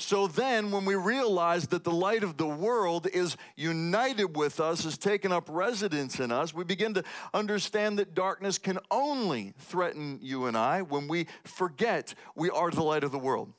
So 0.00 0.26
then, 0.26 0.70
when 0.70 0.86
we 0.86 0.94
realize 0.94 1.68
that 1.68 1.84
the 1.84 1.92
light 1.92 2.24
of 2.24 2.38
the 2.38 2.46
world 2.46 3.06
is 3.06 3.36
united 3.54 4.34
with 4.34 4.58
us, 4.58 4.84
has 4.84 4.96
taken 4.96 5.30
up 5.30 5.46
residence 5.48 6.18
in 6.18 6.32
us, 6.32 6.54
we 6.54 6.64
begin 6.64 6.94
to 6.94 7.04
understand 7.34 7.98
that 7.98 8.14
darkness 8.14 8.56
can 8.56 8.78
only 8.90 9.52
threaten 9.58 10.18
you 10.22 10.46
and 10.46 10.56
I 10.56 10.80
when 10.82 11.06
we 11.06 11.26
forget 11.44 12.14
we 12.34 12.48
are 12.48 12.70
the 12.70 12.82
light 12.82 13.04
of 13.04 13.12
the 13.12 13.18
world. 13.18 13.52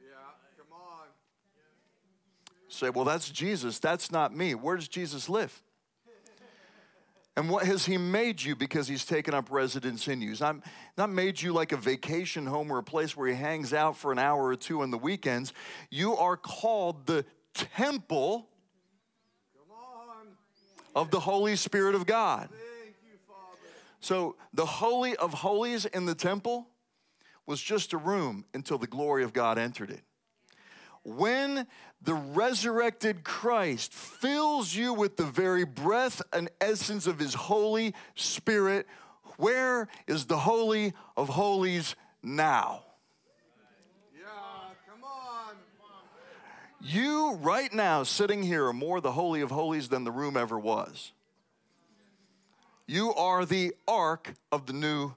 Yeah, 0.00 0.14
come 0.58 0.78
on. 0.78 1.06
Say, 2.68 2.90
well, 2.90 3.06
that's 3.06 3.30
Jesus. 3.30 3.78
That's 3.78 4.12
not 4.12 4.36
me. 4.36 4.54
Where 4.54 4.76
does 4.76 4.88
Jesus 4.88 5.28
live? 5.28 5.62
And 7.38 7.48
what 7.48 7.64
has 7.66 7.86
he 7.86 7.98
made 7.98 8.42
you 8.42 8.56
because 8.56 8.88
he's 8.88 9.04
taken 9.04 9.32
up 9.32 9.48
residence 9.52 10.08
in 10.08 10.20
you? 10.20 10.30
He's 10.30 10.40
not, 10.40 10.56
not 10.96 11.08
made 11.08 11.40
you 11.40 11.52
like 11.52 11.70
a 11.70 11.76
vacation 11.76 12.46
home 12.46 12.68
or 12.68 12.78
a 12.78 12.82
place 12.82 13.16
where 13.16 13.28
he 13.28 13.36
hangs 13.36 13.72
out 13.72 13.96
for 13.96 14.10
an 14.10 14.18
hour 14.18 14.48
or 14.48 14.56
two 14.56 14.82
on 14.82 14.90
the 14.90 14.98
weekends. 14.98 15.52
You 15.88 16.16
are 16.16 16.36
called 16.36 17.06
the 17.06 17.24
temple 17.54 18.48
of 20.96 21.12
the 21.12 21.20
Holy 21.20 21.54
Spirit 21.54 21.94
of 21.94 22.06
God. 22.06 22.48
You, 22.50 22.58
So 24.00 24.34
the 24.52 24.66
Holy 24.66 25.14
of 25.14 25.32
Holies 25.32 25.84
in 25.86 26.06
the 26.06 26.16
temple 26.16 26.66
was 27.46 27.62
just 27.62 27.92
a 27.92 27.98
room 27.98 28.46
until 28.52 28.78
the 28.78 28.88
glory 28.88 29.22
of 29.22 29.32
God 29.32 29.58
entered 29.58 29.92
it. 29.92 30.02
When 31.04 31.68
the 32.02 32.14
resurrected 32.14 33.24
Christ 33.24 33.92
fills 33.92 34.74
you 34.74 34.94
with 34.94 35.16
the 35.16 35.24
very 35.24 35.64
breath 35.64 36.22
and 36.32 36.48
essence 36.60 37.06
of 37.06 37.18
his 37.18 37.34
Holy 37.34 37.94
Spirit, 38.14 38.86
where 39.36 39.88
is 40.06 40.26
the 40.26 40.38
Holy 40.38 40.92
of 41.16 41.28
Holies 41.28 41.96
now? 42.22 42.84
Yeah, 44.16 44.26
come 44.88 45.02
on. 45.04 45.56
You, 46.80 47.34
right 47.40 47.72
now, 47.72 48.04
sitting 48.04 48.42
here, 48.42 48.66
are 48.66 48.72
more 48.72 49.00
the 49.00 49.12
Holy 49.12 49.40
of 49.40 49.50
Holies 49.50 49.88
than 49.88 50.04
the 50.04 50.12
room 50.12 50.36
ever 50.36 50.58
was. 50.58 51.12
You 52.86 53.12
are 53.14 53.44
the 53.44 53.74
ark 53.86 54.34
of 54.50 54.66
the 54.66 54.72
new 54.72 55.14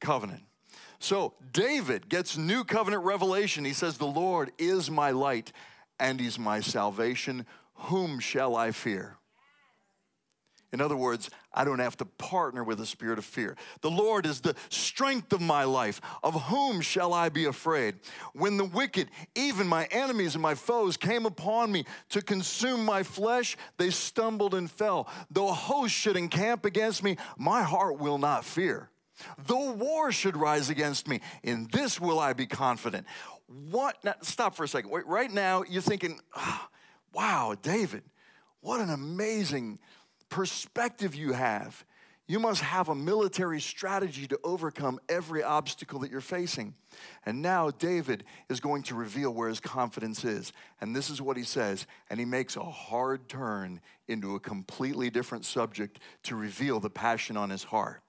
covenant. 0.00 0.42
So, 0.98 1.34
David 1.52 2.08
gets 2.08 2.36
new 2.36 2.64
covenant 2.64 3.04
revelation. 3.04 3.64
He 3.64 3.72
says, 3.72 3.98
The 3.98 4.04
Lord 4.04 4.52
is 4.58 4.90
my 4.90 5.10
light 5.10 5.52
and 5.98 6.20
he's 6.20 6.38
my 6.38 6.60
salvation. 6.60 7.46
Whom 7.74 8.20
shall 8.20 8.56
I 8.56 8.70
fear? 8.70 9.16
In 10.74 10.80
other 10.80 10.96
words, 10.96 11.30
I 11.52 11.64
don't 11.64 11.78
have 11.78 11.96
to 11.98 12.04
partner 12.04 12.64
with 12.64 12.80
a 12.80 12.86
spirit 12.86 13.16
of 13.16 13.24
fear. 13.24 13.56
The 13.80 13.92
Lord 13.92 14.26
is 14.26 14.40
the 14.40 14.56
strength 14.70 15.32
of 15.32 15.40
my 15.40 15.62
life. 15.62 16.00
Of 16.24 16.34
whom 16.34 16.80
shall 16.80 17.14
I 17.14 17.28
be 17.28 17.44
afraid? 17.44 17.94
When 18.32 18.56
the 18.56 18.64
wicked, 18.64 19.08
even 19.36 19.68
my 19.68 19.84
enemies 19.92 20.34
and 20.34 20.42
my 20.42 20.56
foes, 20.56 20.96
came 20.96 21.26
upon 21.26 21.70
me 21.70 21.84
to 22.08 22.20
consume 22.22 22.84
my 22.84 23.04
flesh, 23.04 23.56
they 23.78 23.90
stumbled 23.90 24.52
and 24.52 24.68
fell. 24.68 25.08
Though 25.30 25.48
a 25.48 25.52
host 25.52 25.94
should 25.94 26.16
encamp 26.16 26.64
against 26.64 27.04
me, 27.04 27.18
my 27.38 27.62
heart 27.62 28.00
will 28.00 28.18
not 28.18 28.44
fear. 28.44 28.90
Though 29.46 29.70
war 29.70 30.10
should 30.10 30.36
rise 30.36 30.70
against 30.70 31.06
me, 31.06 31.20
in 31.44 31.68
this 31.70 32.00
will 32.00 32.18
I 32.18 32.32
be 32.32 32.46
confident. 32.46 33.06
What? 33.46 34.02
Now, 34.04 34.14
stop 34.22 34.56
for 34.56 34.64
a 34.64 34.68
second. 34.68 34.90
Wait, 34.90 35.06
right 35.06 35.30
now, 35.30 35.62
you're 35.68 35.82
thinking, 35.82 36.20
"Ah, 36.34 36.68
wow, 37.12 37.54
David, 37.60 38.02
what 38.60 38.80
an 38.80 38.90
amazing 38.90 39.78
perspective 40.28 41.14
you 41.14 41.32
have. 41.32 41.84
You 42.26 42.40
must 42.40 42.62
have 42.62 42.88
a 42.88 42.94
military 42.94 43.60
strategy 43.60 44.26
to 44.28 44.40
overcome 44.42 44.98
every 45.10 45.42
obstacle 45.42 45.98
that 46.00 46.10
you're 46.10 46.22
facing. 46.22 46.74
And 47.26 47.42
now 47.42 47.70
David 47.70 48.24
is 48.48 48.60
going 48.60 48.82
to 48.84 48.94
reveal 48.94 49.30
where 49.34 49.50
his 49.50 49.60
confidence 49.60 50.24
is. 50.24 50.52
And 50.80 50.96
this 50.96 51.10
is 51.10 51.20
what 51.20 51.36
he 51.36 51.42
says. 51.42 51.86
And 52.08 52.18
he 52.18 52.24
makes 52.24 52.56
a 52.56 52.64
hard 52.64 53.28
turn 53.28 53.82
into 54.08 54.34
a 54.36 54.40
completely 54.40 55.10
different 55.10 55.44
subject 55.44 56.00
to 56.22 56.34
reveal 56.34 56.80
the 56.80 56.88
passion 56.88 57.36
on 57.36 57.50
his 57.50 57.64
heart. 57.64 58.03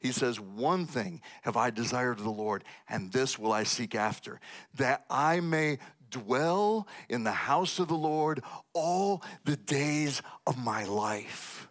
He 0.00 0.12
says, 0.12 0.40
One 0.40 0.86
thing 0.86 1.20
have 1.42 1.56
I 1.56 1.70
desired 1.70 2.18
of 2.18 2.24
the 2.24 2.30
Lord, 2.30 2.64
and 2.88 3.12
this 3.12 3.38
will 3.38 3.52
I 3.52 3.64
seek 3.64 3.94
after, 3.94 4.40
that 4.74 5.04
I 5.10 5.40
may 5.40 5.78
dwell 6.10 6.86
in 7.08 7.24
the 7.24 7.32
house 7.32 7.78
of 7.78 7.88
the 7.88 7.94
Lord 7.94 8.42
all 8.72 9.22
the 9.44 9.56
days 9.56 10.22
of 10.46 10.56
my 10.56 10.84
life. 10.84 11.68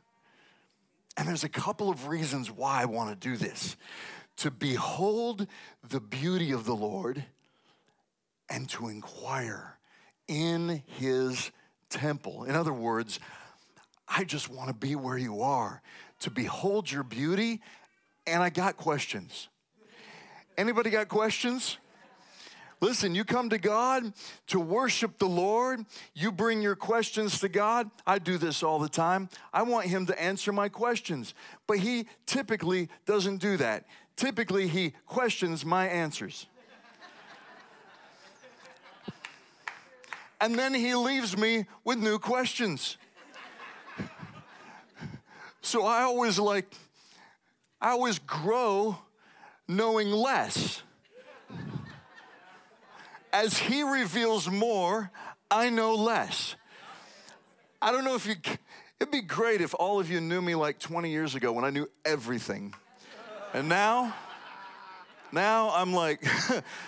And 1.16 1.28
there's 1.28 1.44
a 1.44 1.50
couple 1.50 1.90
of 1.90 2.08
reasons 2.08 2.52
why 2.52 2.82
I 2.82 2.86
want 2.86 3.10
to 3.10 3.30
do 3.30 3.38
this 3.38 3.76
to 4.38 4.52
behold 4.52 5.48
the 5.90 6.00
beauty 6.00 6.52
of 6.52 6.66
the 6.66 6.76
Lord 6.76 7.24
and 8.50 8.70
to 8.70 8.88
inquire 8.88 9.78
in 10.28 10.84
his 10.86 11.52
temple. 11.90 12.44
In 12.44 12.56
other 12.56 12.74
words, 12.74 13.20
I 14.08 14.24
just 14.24 14.50
want 14.50 14.68
to 14.68 14.74
be 14.74 14.96
where 14.96 15.18
you 15.18 15.42
are, 15.42 15.82
to 16.20 16.32
behold 16.32 16.92
your 16.92 17.04
beauty, 17.04 17.62
and 18.28 18.44
I 18.44 18.50
got 18.50 18.78
questions. 18.78 19.48
Anybody 20.58 20.90
got 20.90 21.08
questions? 21.08 21.78
Listen, 22.80 23.16
you 23.16 23.24
come 23.24 23.50
to 23.50 23.58
God 23.58 24.14
to 24.48 24.60
worship 24.60 25.18
the 25.18 25.28
Lord. 25.28 25.84
You 26.14 26.32
bring 26.32 26.62
your 26.62 26.76
questions 26.76 27.40
to 27.40 27.50
God. 27.50 27.90
I 28.06 28.20
do 28.20 28.38
this 28.38 28.62
all 28.62 28.78
the 28.78 28.90
time. 28.90 29.30
I 29.52 29.64
want 29.64 29.88
Him 29.88 30.06
to 30.08 30.22
answer 30.22 30.52
my 30.52 30.70
questions, 30.70 31.34
but 31.66 31.80
He 31.80 32.06
typically 32.28 32.90
doesn't 33.06 33.38
do 33.38 33.58
that. 33.58 33.86
Typically, 34.16 34.68
He 34.68 34.94
questions 35.08 35.66
my 35.66 35.88
answers. 35.88 36.46
And 40.40 40.54
then 40.54 40.74
He 40.74 40.94
leaves 40.94 41.36
me 41.36 41.66
with 41.84 41.98
new 41.98 42.20
questions. 42.20 42.98
So 45.62 45.84
I 45.84 46.04
always 46.04 46.38
like, 46.38 46.72
I 47.80 47.92
always 47.92 48.20
grow 48.20 48.98
knowing 49.68 50.12
less. 50.12 50.82
As 53.32 53.58
he 53.58 53.84
reveals 53.84 54.50
more, 54.50 55.12
I 55.52 55.70
know 55.70 55.96
less. 55.96 56.56
I 57.82 57.92
don't 57.92 58.04
know 58.04 58.16
if 58.16 58.26
you, 58.26 58.36
it'd 59.00 59.12
be 59.12 59.22
great 59.22 59.62
if 59.62 59.76
all 59.76 60.00
of 60.00 60.10
you 60.10 60.20
knew 60.20 60.42
me 60.42 60.56
like 60.56 60.80
20 60.80 61.12
years 61.12 61.36
ago 61.36 61.52
when 61.52 61.64
I 61.64 61.70
knew 61.70 61.88
everything. 62.04 62.74
And 63.54 63.70
now, 63.70 64.16
now 65.32 65.70
I'm 65.70 65.94
like, 65.94 66.26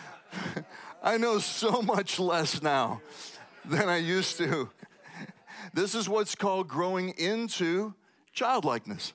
I 1.03 1.17
know 1.17 1.39
so 1.39 1.81
much 1.81 2.19
less 2.19 2.61
now 2.61 3.01
than 3.63 3.87
I 3.87 3.97
used 3.97 4.37
to. 4.37 4.69
This 5.73 5.93
is 5.93 6.09
what's 6.09 6.33
called 6.33 6.67
growing 6.67 7.09
into 7.09 7.93
childlikeness. 8.33 9.13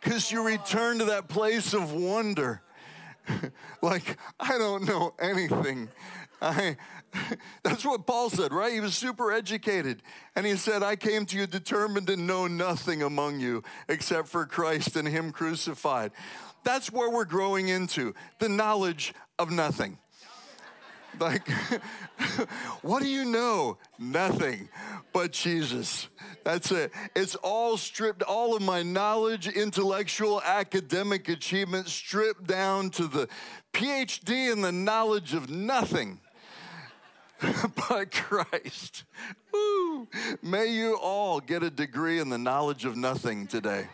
Because 0.00 0.30
you 0.30 0.42
return 0.42 0.98
to 0.98 1.06
that 1.06 1.28
place 1.28 1.74
of 1.74 1.92
wonder. 1.92 2.62
like, 3.82 4.16
I 4.38 4.58
don't 4.58 4.84
know 4.84 5.14
anything. 5.20 5.88
I, 6.40 6.76
that's 7.62 7.84
what 7.84 8.06
Paul 8.06 8.30
said, 8.30 8.52
right? 8.52 8.72
He 8.72 8.80
was 8.80 8.94
super 8.94 9.32
educated. 9.32 10.02
And 10.36 10.46
he 10.46 10.56
said, 10.56 10.82
I 10.82 10.96
came 10.96 11.26
to 11.26 11.36
you 11.36 11.46
determined 11.46 12.06
to 12.08 12.16
know 12.16 12.46
nothing 12.46 13.02
among 13.02 13.40
you 13.40 13.62
except 13.88 14.28
for 14.28 14.46
Christ 14.46 14.96
and 14.96 15.08
Him 15.08 15.32
crucified. 15.32 16.12
That's 16.64 16.92
where 16.92 17.10
we're 17.10 17.24
growing 17.24 17.68
into 17.68 18.14
the 18.38 18.48
knowledge 18.48 19.14
of 19.38 19.50
nothing. 19.50 19.98
Like, 21.20 21.48
what 22.82 23.02
do 23.02 23.08
you 23.08 23.24
know? 23.24 23.78
Nothing 23.98 24.68
but 25.12 25.32
Jesus. 25.32 26.08
That's 26.44 26.70
it. 26.70 26.92
It's 27.16 27.34
all 27.36 27.76
stripped, 27.76 28.22
all 28.22 28.54
of 28.56 28.62
my 28.62 28.82
knowledge, 28.82 29.48
intellectual, 29.48 30.40
academic 30.42 31.28
achievement 31.28 31.88
stripped 31.88 32.46
down 32.46 32.90
to 32.90 33.06
the 33.06 33.28
PhD 33.72 34.52
in 34.52 34.60
the 34.60 34.72
knowledge 34.72 35.34
of 35.34 35.50
nothing 35.50 36.20
but 37.88 38.10
Christ. 38.10 39.04
Woo. 39.52 40.08
May 40.42 40.66
you 40.66 40.96
all 40.96 41.40
get 41.40 41.62
a 41.62 41.70
degree 41.70 42.18
in 42.18 42.28
the 42.28 42.38
knowledge 42.38 42.84
of 42.84 42.96
nothing 42.96 43.46
today. 43.46 43.86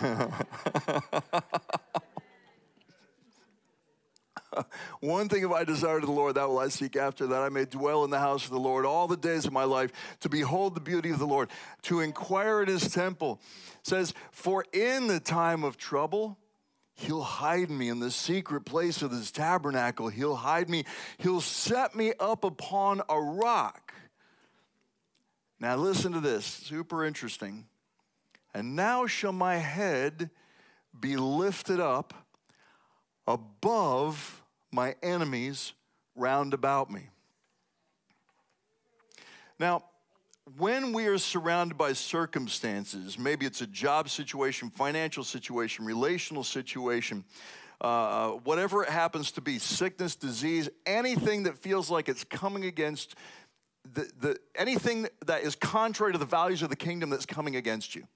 One 5.00 5.28
thing 5.28 5.42
have 5.42 5.52
I 5.52 5.64
desired 5.64 6.02
of 6.02 6.08
the 6.08 6.14
Lord, 6.14 6.34
that 6.36 6.48
will 6.48 6.58
I 6.58 6.68
seek 6.68 6.96
after, 6.96 7.26
that 7.26 7.42
I 7.42 7.48
may 7.48 7.64
dwell 7.64 8.04
in 8.04 8.10
the 8.10 8.18
house 8.18 8.44
of 8.44 8.50
the 8.50 8.58
Lord 8.58 8.86
all 8.86 9.06
the 9.06 9.16
days 9.16 9.46
of 9.46 9.52
my 9.52 9.64
life, 9.64 9.92
to 10.20 10.28
behold 10.28 10.74
the 10.74 10.80
beauty 10.80 11.10
of 11.10 11.18
the 11.18 11.26
Lord, 11.26 11.50
to 11.82 12.00
inquire 12.00 12.62
at 12.62 12.68
his 12.68 12.90
temple. 12.90 13.40
It 13.80 13.86
says, 13.86 14.14
For 14.30 14.64
in 14.72 15.06
the 15.06 15.20
time 15.20 15.64
of 15.64 15.76
trouble, 15.76 16.38
He'll 17.00 17.22
hide 17.22 17.70
me 17.70 17.88
in 17.88 18.00
the 18.00 18.10
secret 18.10 18.62
place 18.62 19.02
of 19.02 19.12
his 19.12 19.30
tabernacle. 19.30 20.08
He'll 20.08 20.34
hide 20.34 20.68
me. 20.68 20.84
He'll 21.18 21.40
set 21.40 21.94
me 21.94 22.12
up 22.18 22.42
upon 22.42 23.02
a 23.08 23.20
rock. 23.20 23.94
Now, 25.60 25.76
listen 25.76 26.12
to 26.12 26.20
this, 26.20 26.44
super 26.44 27.04
interesting. 27.04 27.66
And 28.52 28.74
now 28.74 29.06
shall 29.06 29.32
my 29.32 29.58
head 29.58 30.30
be 30.98 31.16
lifted 31.16 31.78
up 31.78 32.14
above 33.28 34.37
my 34.72 34.94
enemies 35.02 35.72
round 36.14 36.54
about 36.54 36.90
me. 36.90 37.08
Now, 39.58 39.84
when 40.56 40.92
we 40.92 41.06
are 41.06 41.18
surrounded 41.18 41.76
by 41.76 41.92
circumstances, 41.92 43.18
maybe 43.18 43.44
it's 43.44 43.60
a 43.60 43.66
job 43.66 44.08
situation, 44.08 44.70
financial 44.70 45.24
situation, 45.24 45.84
relational 45.84 46.44
situation, 46.44 47.24
uh, 47.80 48.30
whatever 48.30 48.82
it 48.82 48.88
happens 48.88 49.30
to 49.32 49.40
be 49.40 49.58
sickness, 49.58 50.16
disease, 50.16 50.68
anything 50.86 51.44
that 51.44 51.58
feels 51.58 51.90
like 51.90 52.08
it's 52.08 52.24
coming 52.24 52.64
against 52.64 53.14
the, 53.94 54.10
the, 54.20 54.36
anything 54.54 55.06
that 55.26 55.42
is 55.42 55.54
contrary 55.54 56.12
to 56.12 56.18
the 56.18 56.24
values 56.26 56.62
of 56.62 56.68
the 56.68 56.76
kingdom 56.76 57.10
that's 57.10 57.26
coming 57.26 57.56
against 57.56 57.94
you 57.94 58.06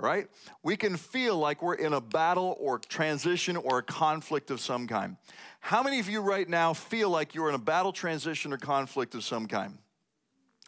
right? 0.00 0.28
We 0.62 0.76
can 0.76 0.96
feel 0.96 1.38
like 1.38 1.62
we're 1.62 1.74
in 1.74 1.92
a 1.92 2.00
battle 2.00 2.56
or 2.60 2.78
transition 2.78 3.56
or 3.56 3.78
a 3.78 3.82
conflict 3.82 4.50
of 4.50 4.60
some 4.60 4.86
kind. 4.86 5.16
How 5.60 5.82
many 5.82 5.98
of 6.00 6.08
you 6.08 6.20
right 6.20 6.48
now 6.48 6.74
feel 6.74 7.10
like 7.10 7.34
you're 7.34 7.48
in 7.48 7.54
a 7.54 7.58
battle, 7.58 7.92
transition, 7.92 8.52
or 8.52 8.58
conflict 8.58 9.14
of 9.14 9.24
some 9.24 9.46
kind? 9.46 9.78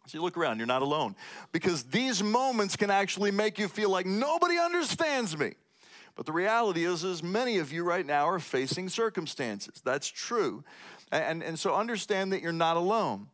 So 0.06 0.16
you 0.18 0.23
look 0.23 0.38
around, 0.38 0.58
you're 0.58 0.66
not 0.66 0.82
alone. 0.82 1.14
Because 1.52 1.85
these 1.85 2.23
moments 2.23 2.76
can 2.76 2.90
actually 2.90 3.30
make 3.30 3.58
you 3.58 3.68
feel 3.68 3.90
like 3.90 4.06
nobody 4.06 4.56
understands 4.58 5.37
me. 5.37 5.54
But 6.16 6.26
the 6.26 6.32
reality 6.32 6.85
is, 6.85 7.04
is 7.04 7.23
many 7.23 7.58
of 7.58 7.73
you 7.73 7.85
right 7.85 8.04
now 8.04 8.28
are 8.28 8.40
facing 8.40 8.88
circumstances. 8.88 9.80
That's 9.85 10.08
true. 10.08 10.64
And, 11.12 11.42
and 11.42 11.58
so 11.58 11.75
understand 11.75 12.32
that 12.32 12.42
you're 12.42 12.52
not 12.52 12.76
alone. 12.76 13.28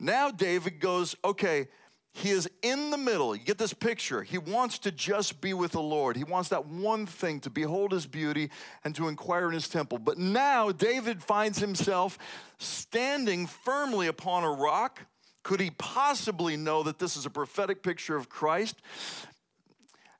Now 0.00 0.30
David 0.30 0.80
goes, 0.80 1.14
okay, 1.24 1.68
he 2.16 2.30
is 2.30 2.48
in 2.62 2.90
the 2.90 2.96
middle. 2.96 3.36
You 3.36 3.42
get 3.42 3.58
this 3.58 3.74
picture. 3.74 4.22
He 4.22 4.38
wants 4.38 4.78
to 4.80 4.90
just 4.90 5.42
be 5.42 5.52
with 5.52 5.72
the 5.72 5.82
Lord. 5.82 6.16
He 6.16 6.24
wants 6.24 6.48
that 6.48 6.64
one 6.64 7.04
thing 7.04 7.40
to 7.40 7.50
behold 7.50 7.92
his 7.92 8.06
beauty 8.06 8.48
and 8.84 8.94
to 8.94 9.08
inquire 9.08 9.48
in 9.48 9.52
his 9.52 9.68
temple. 9.68 9.98
But 9.98 10.16
now 10.16 10.72
David 10.72 11.22
finds 11.22 11.58
himself 11.58 12.18
standing 12.56 13.46
firmly 13.46 14.06
upon 14.06 14.44
a 14.44 14.50
rock. 14.50 15.02
Could 15.42 15.60
he 15.60 15.70
possibly 15.72 16.56
know 16.56 16.82
that 16.84 16.98
this 16.98 17.18
is 17.18 17.26
a 17.26 17.30
prophetic 17.30 17.82
picture 17.82 18.16
of 18.16 18.30
Christ? 18.30 18.80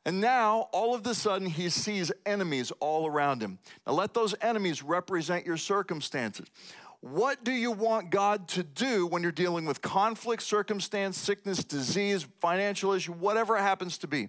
And 0.05 0.21
now, 0.21 0.69
all 0.73 0.95
of 0.95 1.05
a 1.07 1.15
sudden, 1.15 1.49
he 1.49 1.71
sees 1.71 2.12
enemies 2.26 2.73
all 2.79 3.07
around 3.07 3.43
him. 3.43 3.59
Now, 3.87 3.95
let 3.95 4.12
those 4.12 4.35
enemies 4.43 4.83
represent 4.83 5.47
your 5.47 5.57
circumstances. 5.57 6.47
What 7.12 7.44
do 7.44 7.52
you 7.52 7.70
want 7.70 8.10
God 8.10 8.48
to 8.48 8.64
do 8.64 9.06
when 9.06 9.22
you're 9.22 9.30
dealing 9.30 9.64
with 9.64 9.80
conflict, 9.80 10.42
circumstance, 10.42 11.16
sickness, 11.16 11.62
disease, 11.62 12.26
financial 12.40 12.92
issue, 12.92 13.12
whatever 13.12 13.56
it 13.56 13.60
happens 13.60 13.96
to 13.98 14.08
be? 14.08 14.28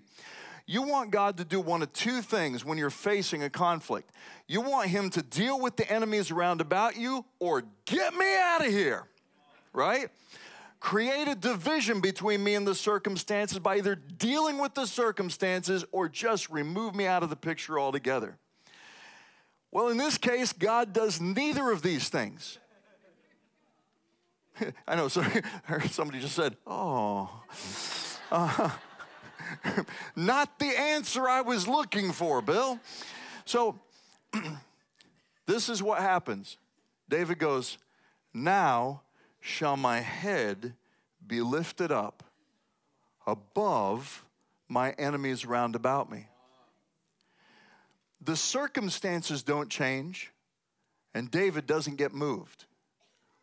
You 0.67 0.84
want 0.84 1.10
God 1.10 1.38
to 1.38 1.46
do 1.46 1.60
one 1.60 1.81
of 1.81 1.91
two 1.91 2.22
things 2.22 2.63
when 2.63 2.77
you're 2.77 2.91
facing 2.91 3.41
a 3.41 3.50
conflict. 3.50 4.12
You 4.48 4.62
want 4.62 4.89
Him 4.89 5.10
to 5.12 5.24
deal 5.24 5.60
with 5.60 5.75
the 5.75 5.91
enemies 5.91 6.29
around 6.29 6.62
about 6.62 6.98
you 6.98 7.25
or 7.39 7.63
get 7.86 8.13
me 8.13 8.38
out 8.38 8.63
of 8.63 8.72
here, 8.72 9.07
right? 9.74 10.10
Create 10.79 11.27
a 11.27 11.36
division 11.36 12.00
between 12.00 12.43
me 12.43 12.53
and 12.53 12.67
the 12.67 12.75
circumstances 12.75 13.57
by 13.57 13.77
either 13.77 13.96
dealing 13.96 14.60
with 14.60 14.75
the 14.75 14.86
circumstances 14.86 15.84
or 15.91 16.07
just 16.07 16.48
remove 16.51 16.93
me 16.93 17.07
out 17.07 17.24
of 17.24 17.31
the 17.31 17.36
picture 17.36 17.79
altogether. 17.79 18.38
Well, 19.72 19.88
in 19.88 19.98
this 19.98 20.19
case, 20.19 20.53
God 20.53 20.93
does 20.93 21.19
neither 21.19 21.72
of 21.72 21.81
these 21.81 22.10
things. 22.10 22.60
I 24.88 24.96
know, 24.96 25.08
sorry, 25.08 25.42
somebody 25.90 26.20
just 26.20 26.36
said, 26.36 26.55
oh. 26.66 27.29
Uh, 28.31 28.70
not 30.16 30.60
the 30.60 30.77
answer 30.79 31.27
I 31.27 31.42
was 31.42 31.68
looking 31.68 32.12
for, 32.12 32.42
Bill. 32.42 32.79
So, 33.46 33.79
this 35.46 35.70
is 35.70 35.81
what 35.81 36.00
happens. 36.00 36.58
David 37.10 37.40
goes, 37.40 37.77
Now 38.34 39.01
shall 39.40 39.77
my 39.77 40.00
head 40.00 40.74
be 41.25 41.42
lifted 41.42 41.92
up 41.92 42.24
above 43.25 44.25
my 44.68 44.92
enemies 44.92 45.46
round 45.46 45.75
about 45.75 46.12
me. 46.12 46.27
The 48.22 48.36
circumstances 48.36 49.44
don't 49.44 49.70
change, 49.70 50.31
and 51.14 51.31
David 51.31 51.66
doesn't 51.68 51.96
get 51.96 52.14
moved. 52.14 52.66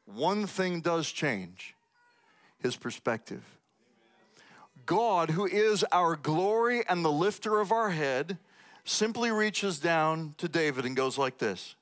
One 0.07 0.47
thing 0.47 0.81
does 0.81 1.11
change 1.11 1.75
his 2.59 2.77
perspective. 2.77 3.43
God, 4.87 5.31
who 5.31 5.47
is 5.47 5.85
our 5.93 6.17
glory 6.17 6.83
and 6.89 7.05
the 7.05 7.13
lifter 7.13 7.61
of 7.61 7.73
our 7.73 7.91
head, 7.91 8.39
simply 8.85 9.31
reaches 9.31 9.79
down 9.79 10.35
to 10.39 10.49
David 10.49 10.85
and 10.85 10.95
goes 10.95 11.17
like 11.17 11.39
this. 11.39 11.75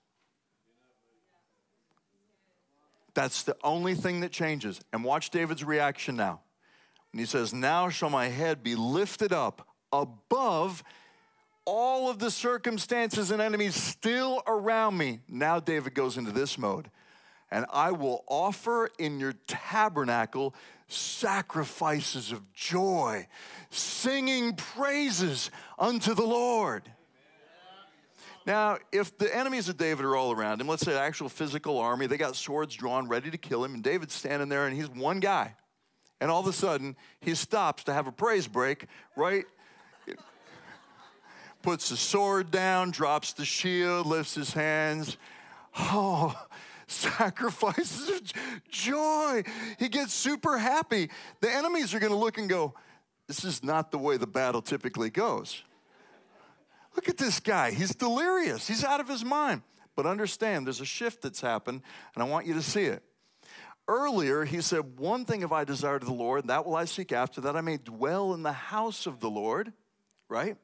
That's 3.14 3.42
the 3.42 3.56
only 3.62 3.94
thing 3.94 4.20
that 4.20 4.30
changes. 4.30 4.80
And 4.92 5.04
watch 5.04 5.30
David's 5.30 5.64
reaction 5.64 6.16
now. 6.16 6.40
And 7.12 7.20
he 7.20 7.26
says, 7.26 7.52
Now 7.52 7.88
shall 7.88 8.08
my 8.08 8.28
head 8.28 8.62
be 8.62 8.74
lifted 8.74 9.32
up 9.32 9.68
above 9.92 10.82
all 11.64 12.10
of 12.10 12.18
the 12.18 12.30
circumstances 12.30 13.30
and 13.30 13.42
enemies 13.42 13.74
still 13.74 14.42
around 14.46 14.96
me. 14.96 15.20
Now 15.28 15.60
David 15.60 15.94
goes 15.94 16.16
into 16.16 16.32
this 16.32 16.56
mode. 16.56 16.90
And 17.52 17.66
I 17.70 17.92
will 17.92 18.24
offer 18.28 18.88
in 18.98 19.20
your 19.20 19.34
tabernacle 19.46 20.54
sacrifices 20.88 22.32
of 22.32 22.50
joy, 22.54 23.28
singing 23.68 24.54
praises 24.54 25.50
unto 25.78 26.14
the 26.14 26.24
Lord. 26.24 26.90
Now, 28.46 28.78
if 28.90 29.18
the 29.18 29.36
enemies 29.36 29.68
of 29.68 29.76
David 29.76 30.06
are 30.06 30.16
all 30.16 30.32
around 30.32 30.62
him, 30.62 30.66
let's 30.66 30.82
say 30.82 30.92
an 30.92 30.98
actual 30.98 31.28
physical 31.28 31.78
army, 31.78 32.06
they 32.06 32.16
got 32.16 32.36
swords 32.36 32.74
drawn, 32.74 33.06
ready 33.06 33.30
to 33.30 33.36
kill 33.36 33.62
him, 33.62 33.74
and 33.74 33.82
David's 33.84 34.14
standing 34.14 34.48
there 34.48 34.66
and 34.66 34.74
he's 34.74 34.88
one 34.88 35.20
guy. 35.20 35.54
And 36.22 36.30
all 36.30 36.40
of 36.40 36.46
a 36.46 36.54
sudden, 36.54 36.96
he 37.20 37.34
stops 37.34 37.84
to 37.84 37.92
have 37.92 38.06
a 38.06 38.12
praise 38.12 38.48
break, 38.48 38.86
right? 39.14 39.44
Puts 41.60 41.90
the 41.90 41.98
sword 41.98 42.50
down, 42.50 42.92
drops 42.92 43.34
the 43.34 43.44
shield, 43.44 44.06
lifts 44.06 44.34
his 44.34 44.54
hands. 44.54 45.18
Oh, 45.78 46.34
sacrifices 46.92 48.10
of 48.10 48.32
joy. 48.68 49.42
He 49.78 49.88
gets 49.88 50.12
super 50.12 50.58
happy. 50.58 51.10
The 51.40 51.50
enemies 51.50 51.94
are 51.94 51.98
going 51.98 52.12
to 52.12 52.18
look 52.18 52.38
and 52.38 52.48
go, 52.48 52.74
This 53.26 53.44
is 53.44 53.62
not 53.62 53.90
the 53.90 53.98
way 53.98 54.16
the 54.16 54.26
battle 54.26 54.62
typically 54.62 55.10
goes. 55.10 55.62
Look 56.94 57.08
at 57.08 57.16
this 57.16 57.40
guy. 57.40 57.70
He's 57.70 57.94
delirious. 57.94 58.68
He's 58.68 58.84
out 58.84 59.00
of 59.00 59.08
his 59.08 59.24
mind. 59.24 59.62
But 59.94 60.06
understand, 60.06 60.66
there's 60.66 60.80
a 60.80 60.86
shift 60.86 61.22
that's 61.22 61.40
happened, 61.40 61.82
and 62.14 62.22
I 62.22 62.26
want 62.26 62.46
you 62.46 62.54
to 62.54 62.62
see 62.62 62.84
it. 62.84 63.02
Earlier, 63.88 64.44
he 64.44 64.60
said, 64.60 64.98
One 64.98 65.24
thing 65.24 65.40
have 65.40 65.52
I 65.52 65.64
desired 65.64 66.02
of 66.02 66.08
the 66.08 66.14
Lord, 66.14 66.48
that 66.48 66.64
will 66.64 66.76
I 66.76 66.84
seek 66.84 67.12
after, 67.12 67.40
that 67.42 67.56
I 67.56 67.60
may 67.60 67.76
dwell 67.76 68.32
in 68.34 68.42
the 68.42 68.52
house 68.52 69.06
of 69.06 69.20
the 69.20 69.30
Lord, 69.30 69.72
right? 70.28 70.56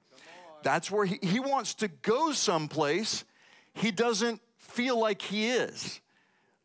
That's 0.63 0.91
where 0.91 1.05
he, 1.05 1.19
he 1.23 1.41
wants 1.41 1.75
to 1.77 1.89
go 1.89 2.33
someplace 2.33 3.25
he 3.75 3.91
doesn't 3.91 4.41
feel 4.57 4.99
like 4.99 5.23
he 5.23 5.49
is. 5.49 6.01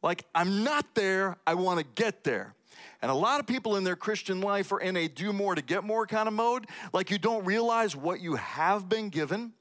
Like, 0.03 0.25
I'm 0.35 0.63
not 0.63 0.93
there, 0.93 1.37
I 1.47 1.55
want 1.55 1.79
to 1.79 1.85
get 1.95 2.23
there. 2.23 2.53
And 3.01 3.09
a 3.09 3.15
lot 3.15 3.39
of 3.39 3.47
people 3.47 3.77
in 3.77 3.83
their 3.83 3.95
Christian 3.95 4.41
life 4.41 4.71
are 4.71 4.79
in 4.79 4.95
a 4.95 5.07
do 5.07 5.33
more 5.33 5.55
to 5.55 5.61
get 5.61 5.83
more 5.83 6.05
kind 6.05 6.27
of 6.27 6.33
mode, 6.33 6.67
like 6.93 7.09
you 7.09 7.17
don't 7.17 7.43
realize 7.45 7.95
what 7.95 8.21
you 8.21 8.35
have 8.35 8.87
been 8.87 9.09
given. 9.09 9.53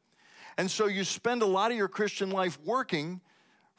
And 0.59 0.71
so 0.71 0.87
you 0.87 1.05
spend 1.05 1.43
a 1.43 1.47
lot 1.47 1.71
of 1.71 1.77
your 1.77 1.89
Christian 1.89 2.31
life 2.31 2.59
working 2.65 3.21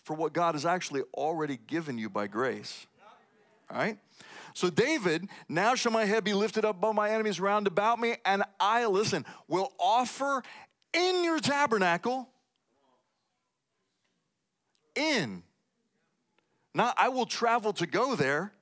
for 0.04 0.16
what 0.16 0.34
God 0.34 0.56
has 0.56 0.66
actually 0.66 1.02
already 1.14 1.60
given 1.68 1.98
you 1.98 2.10
by 2.10 2.28
grace. 2.28 2.88
All 3.70 3.78
right? 3.78 3.98
So, 4.54 4.70
David, 4.70 5.28
now 5.50 5.76
shall 5.76 5.92
my 5.92 6.06
head 6.06 6.24
be 6.24 6.34
lifted 6.34 6.64
up 6.64 6.78
above 6.78 6.96
my 6.96 7.10
enemies 7.10 7.40
round 7.40 7.68
about 7.68 8.00
me, 8.00 8.16
and 8.26 8.44
I, 8.60 8.86
listen, 8.86 9.26
will 9.48 9.74
offer 9.80 10.44
in 10.94 11.24
your 11.24 11.40
tabernacle, 11.40 12.30
in. 14.96 15.44
Not 16.74 16.96
I 16.98 17.10
will 17.10 17.26
travel 17.26 17.74
to 17.74 17.86
go 17.86 18.16
there 18.16 18.54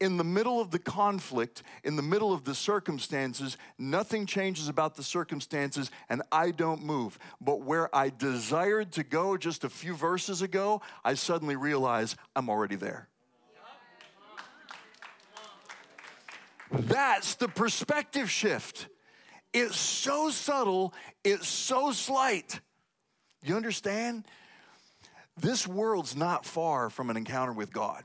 in 0.00 0.16
the 0.18 0.24
middle 0.24 0.60
of 0.60 0.70
the 0.70 0.78
conflict, 0.78 1.62
in 1.82 1.96
the 1.96 2.02
middle 2.02 2.32
of 2.32 2.44
the 2.44 2.54
circumstances, 2.54 3.56
nothing 3.78 4.26
changes 4.26 4.68
about 4.68 4.94
the 4.94 5.02
circumstances, 5.02 5.90
and 6.08 6.22
I 6.30 6.50
don't 6.50 6.84
move. 6.84 7.18
But 7.40 7.62
where 7.62 7.94
I 7.94 8.10
desired 8.10 8.92
to 8.92 9.04
go 9.04 9.36
just 9.36 9.64
a 9.64 9.70
few 9.70 9.94
verses 9.94 10.42
ago, 10.42 10.82
I 11.04 11.14
suddenly 11.14 11.56
realize 11.56 12.14
I'm 12.34 12.50
already 12.50 12.76
there. 12.76 13.08
That's 16.70 17.36
the 17.36 17.48
perspective 17.48 18.30
shift. 18.30 18.88
It's 19.54 19.78
so 19.78 20.28
subtle, 20.28 20.92
it's 21.24 21.48
so 21.48 21.92
slight. 21.92 22.60
You 23.42 23.56
understand? 23.56 24.24
This 25.36 25.66
world's 25.66 26.16
not 26.16 26.46
far 26.46 26.90
from 26.90 27.10
an 27.10 27.16
encounter 27.16 27.52
with 27.52 27.72
God. 27.72 28.02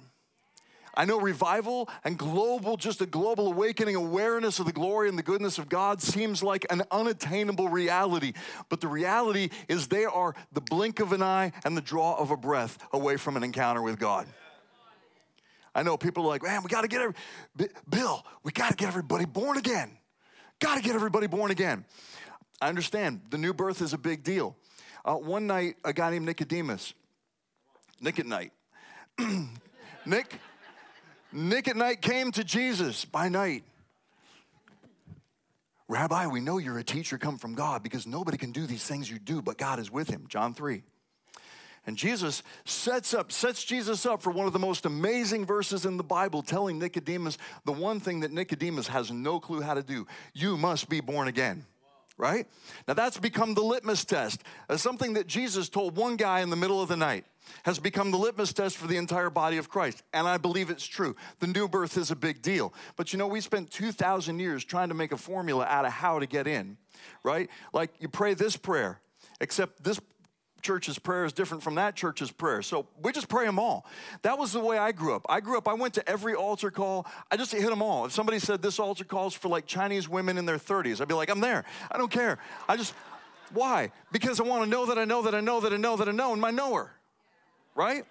I 0.93 1.05
know 1.05 1.19
revival 1.19 1.89
and 2.03 2.17
global, 2.17 2.75
just 2.75 2.99
a 2.99 3.05
global 3.05 3.47
awakening 3.47 3.95
awareness 3.95 4.59
of 4.59 4.65
the 4.65 4.73
glory 4.73 5.07
and 5.07 5.17
the 5.17 5.23
goodness 5.23 5.57
of 5.57 5.69
God 5.69 6.01
seems 6.01 6.43
like 6.43 6.65
an 6.69 6.83
unattainable 6.91 7.69
reality. 7.69 8.33
But 8.67 8.81
the 8.81 8.89
reality 8.89 9.49
is 9.69 9.87
they 9.87 10.03
are 10.03 10.35
the 10.51 10.59
blink 10.59 10.99
of 10.99 11.13
an 11.13 11.23
eye 11.23 11.53
and 11.63 11.77
the 11.77 11.81
draw 11.81 12.15
of 12.15 12.31
a 12.31 12.37
breath 12.37 12.77
away 12.91 13.15
from 13.15 13.37
an 13.37 13.43
encounter 13.43 13.81
with 13.81 13.99
God. 13.99 14.27
I 15.73 15.83
know 15.83 15.95
people 15.95 16.25
are 16.25 16.27
like, 16.27 16.43
man, 16.43 16.61
we 16.63 16.67
got 16.67 16.81
to 16.81 16.89
get 16.89 17.01
every, 17.01 17.15
Bill, 17.89 18.25
we 18.43 18.51
got 18.51 18.71
to 18.71 18.75
get 18.75 18.89
everybody 18.89 19.23
born 19.23 19.57
again. 19.57 19.97
Got 20.59 20.75
to 20.75 20.81
get 20.81 20.95
everybody 20.95 21.27
born 21.27 21.51
again. 21.51 21.85
I 22.59 22.67
understand 22.67 23.21
the 23.29 23.37
new 23.37 23.53
birth 23.53 23.81
is 23.81 23.93
a 23.93 23.97
big 23.97 24.23
deal. 24.23 24.57
Uh, 25.05 25.15
one 25.15 25.47
night, 25.47 25.77
a 25.85 25.93
guy 25.93 26.11
named 26.11 26.25
Nicodemus, 26.25 26.93
Nick 28.01 28.19
at 28.19 28.25
night, 28.25 28.51
Nick, 30.05 30.39
Nick 31.31 31.67
at 31.67 31.77
night 31.77 32.01
came 32.01 32.31
to 32.31 32.43
Jesus 32.43 33.05
by 33.05 33.29
night. 33.29 33.63
Rabbi, 35.87 36.27
we 36.27 36.39
know 36.39 36.57
you're 36.57 36.79
a 36.79 36.83
teacher 36.83 37.17
come 37.17 37.37
from 37.37 37.53
God 37.53 37.83
because 37.83 38.07
nobody 38.07 38.37
can 38.37 38.51
do 38.51 38.65
these 38.65 38.83
things 38.83 39.09
you 39.09 39.19
do, 39.19 39.41
but 39.41 39.57
God 39.57 39.77
is 39.77 39.91
with 39.91 40.09
him. 40.09 40.25
John 40.27 40.53
3. 40.53 40.83
And 41.85 41.97
Jesus 41.97 42.43
sets 42.63 43.13
up, 43.13 43.31
sets 43.31 43.63
Jesus 43.63 44.05
up 44.05 44.21
for 44.21 44.31
one 44.31 44.47
of 44.47 44.53
the 44.53 44.59
most 44.59 44.85
amazing 44.85 45.45
verses 45.45 45.85
in 45.85 45.97
the 45.97 46.03
Bible, 46.03 46.43
telling 46.43 46.79
Nicodemus 46.79 47.37
the 47.65 47.71
one 47.71 47.99
thing 47.99 48.21
that 48.21 48.31
Nicodemus 48.31 48.87
has 48.87 49.11
no 49.11 49.39
clue 49.39 49.61
how 49.61 49.73
to 49.73 49.83
do. 49.83 50.07
You 50.33 50.57
must 50.57 50.89
be 50.89 51.01
born 51.01 51.27
again. 51.27 51.65
Right? 52.21 52.45
Now 52.87 52.93
that's 52.93 53.17
become 53.17 53.55
the 53.55 53.63
litmus 53.63 54.05
test. 54.05 54.43
As 54.69 54.79
something 54.79 55.13
that 55.13 55.25
Jesus 55.25 55.69
told 55.69 55.97
one 55.97 56.17
guy 56.17 56.41
in 56.41 56.51
the 56.51 56.55
middle 56.55 56.79
of 56.79 56.87
the 56.87 56.95
night 56.95 57.25
has 57.63 57.79
become 57.79 58.11
the 58.11 58.17
litmus 58.17 58.53
test 58.53 58.77
for 58.77 58.85
the 58.85 58.97
entire 58.97 59.31
body 59.31 59.57
of 59.57 59.69
Christ. 59.69 60.03
And 60.13 60.27
I 60.27 60.37
believe 60.37 60.69
it's 60.69 60.85
true. 60.85 61.15
The 61.39 61.47
new 61.47 61.67
birth 61.67 61.97
is 61.97 62.11
a 62.11 62.15
big 62.15 62.43
deal. 62.43 62.75
But 62.95 63.11
you 63.11 63.17
know, 63.17 63.25
we 63.25 63.41
spent 63.41 63.71
2,000 63.71 64.37
years 64.37 64.63
trying 64.63 64.89
to 64.89 64.93
make 64.93 65.11
a 65.11 65.17
formula 65.17 65.65
out 65.67 65.83
of 65.83 65.93
how 65.93 66.19
to 66.19 66.27
get 66.27 66.45
in, 66.45 66.77
right? 67.23 67.49
Like 67.73 67.89
you 67.99 68.07
pray 68.07 68.35
this 68.35 68.55
prayer, 68.55 69.01
except 69.39 69.83
this 69.83 69.99
church's 70.61 70.99
prayer 70.99 71.25
is 71.25 71.33
different 71.33 71.63
from 71.63 71.75
that 71.75 71.95
church's 71.95 72.31
prayer. 72.31 72.61
So 72.61 72.87
we 73.01 73.11
just 73.11 73.27
pray 73.27 73.45
them 73.45 73.59
all. 73.59 73.85
That 74.21 74.37
was 74.37 74.53
the 74.53 74.59
way 74.59 74.77
I 74.77 74.91
grew 74.91 75.15
up. 75.15 75.25
I 75.29 75.39
grew 75.39 75.57
up, 75.57 75.67
I 75.67 75.73
went 75.73 75.93
to 75.95 76.09
every 76.09 76.33
altar 76.33 76.71
call. 76.71 77.05
I 77.29 77.37
just 77.37 77.51
hit 77.51 77.69
them 77.69 77.81
all. 77.81 78.05
If 78.05 78.11
somebody 78.11 78.39
said 78.39 78.61
this 78.61 78.79
altar 78.79 79.03
calls 79.03 79.33
for 79.33 79.47
like 79.47 79.65
Chinese 79.65 80.07
women 80.07 80.37
in 80.37 80.45
their 80.45 80.57
30s, 80.57 81.01
I'd 81.01 81.07
be 81.07 81.13
like, 81.13 81.29
I'm 81.29 81.39
there. 81.41 81.65
I 81.91 81.97
don't 81.97 82.11
care. 82.11 82.37
I 82.67 82.77
just, 82.77 82.93
why? 83.53 83.91
Because 84.11 84.39
I 84.39 84.43
want 84.43 84.63
to 84.63 84.69
know 84.69 84.85
that 84.87 84.97
I 84.97 85.05
know 85.05 85.21
that 85.23 85.35
I 85.35 85.41
know 85.41 85.59
that 85.61 85.73
I 85.73 85.77
know 85.77 85.97
that 85.97 86.07
I 86.07 86.11
know 86.11 86.31
and 86.33 86.41
my 86.41 86.51
knower, 86.51 86.91
right? 87.75 88.05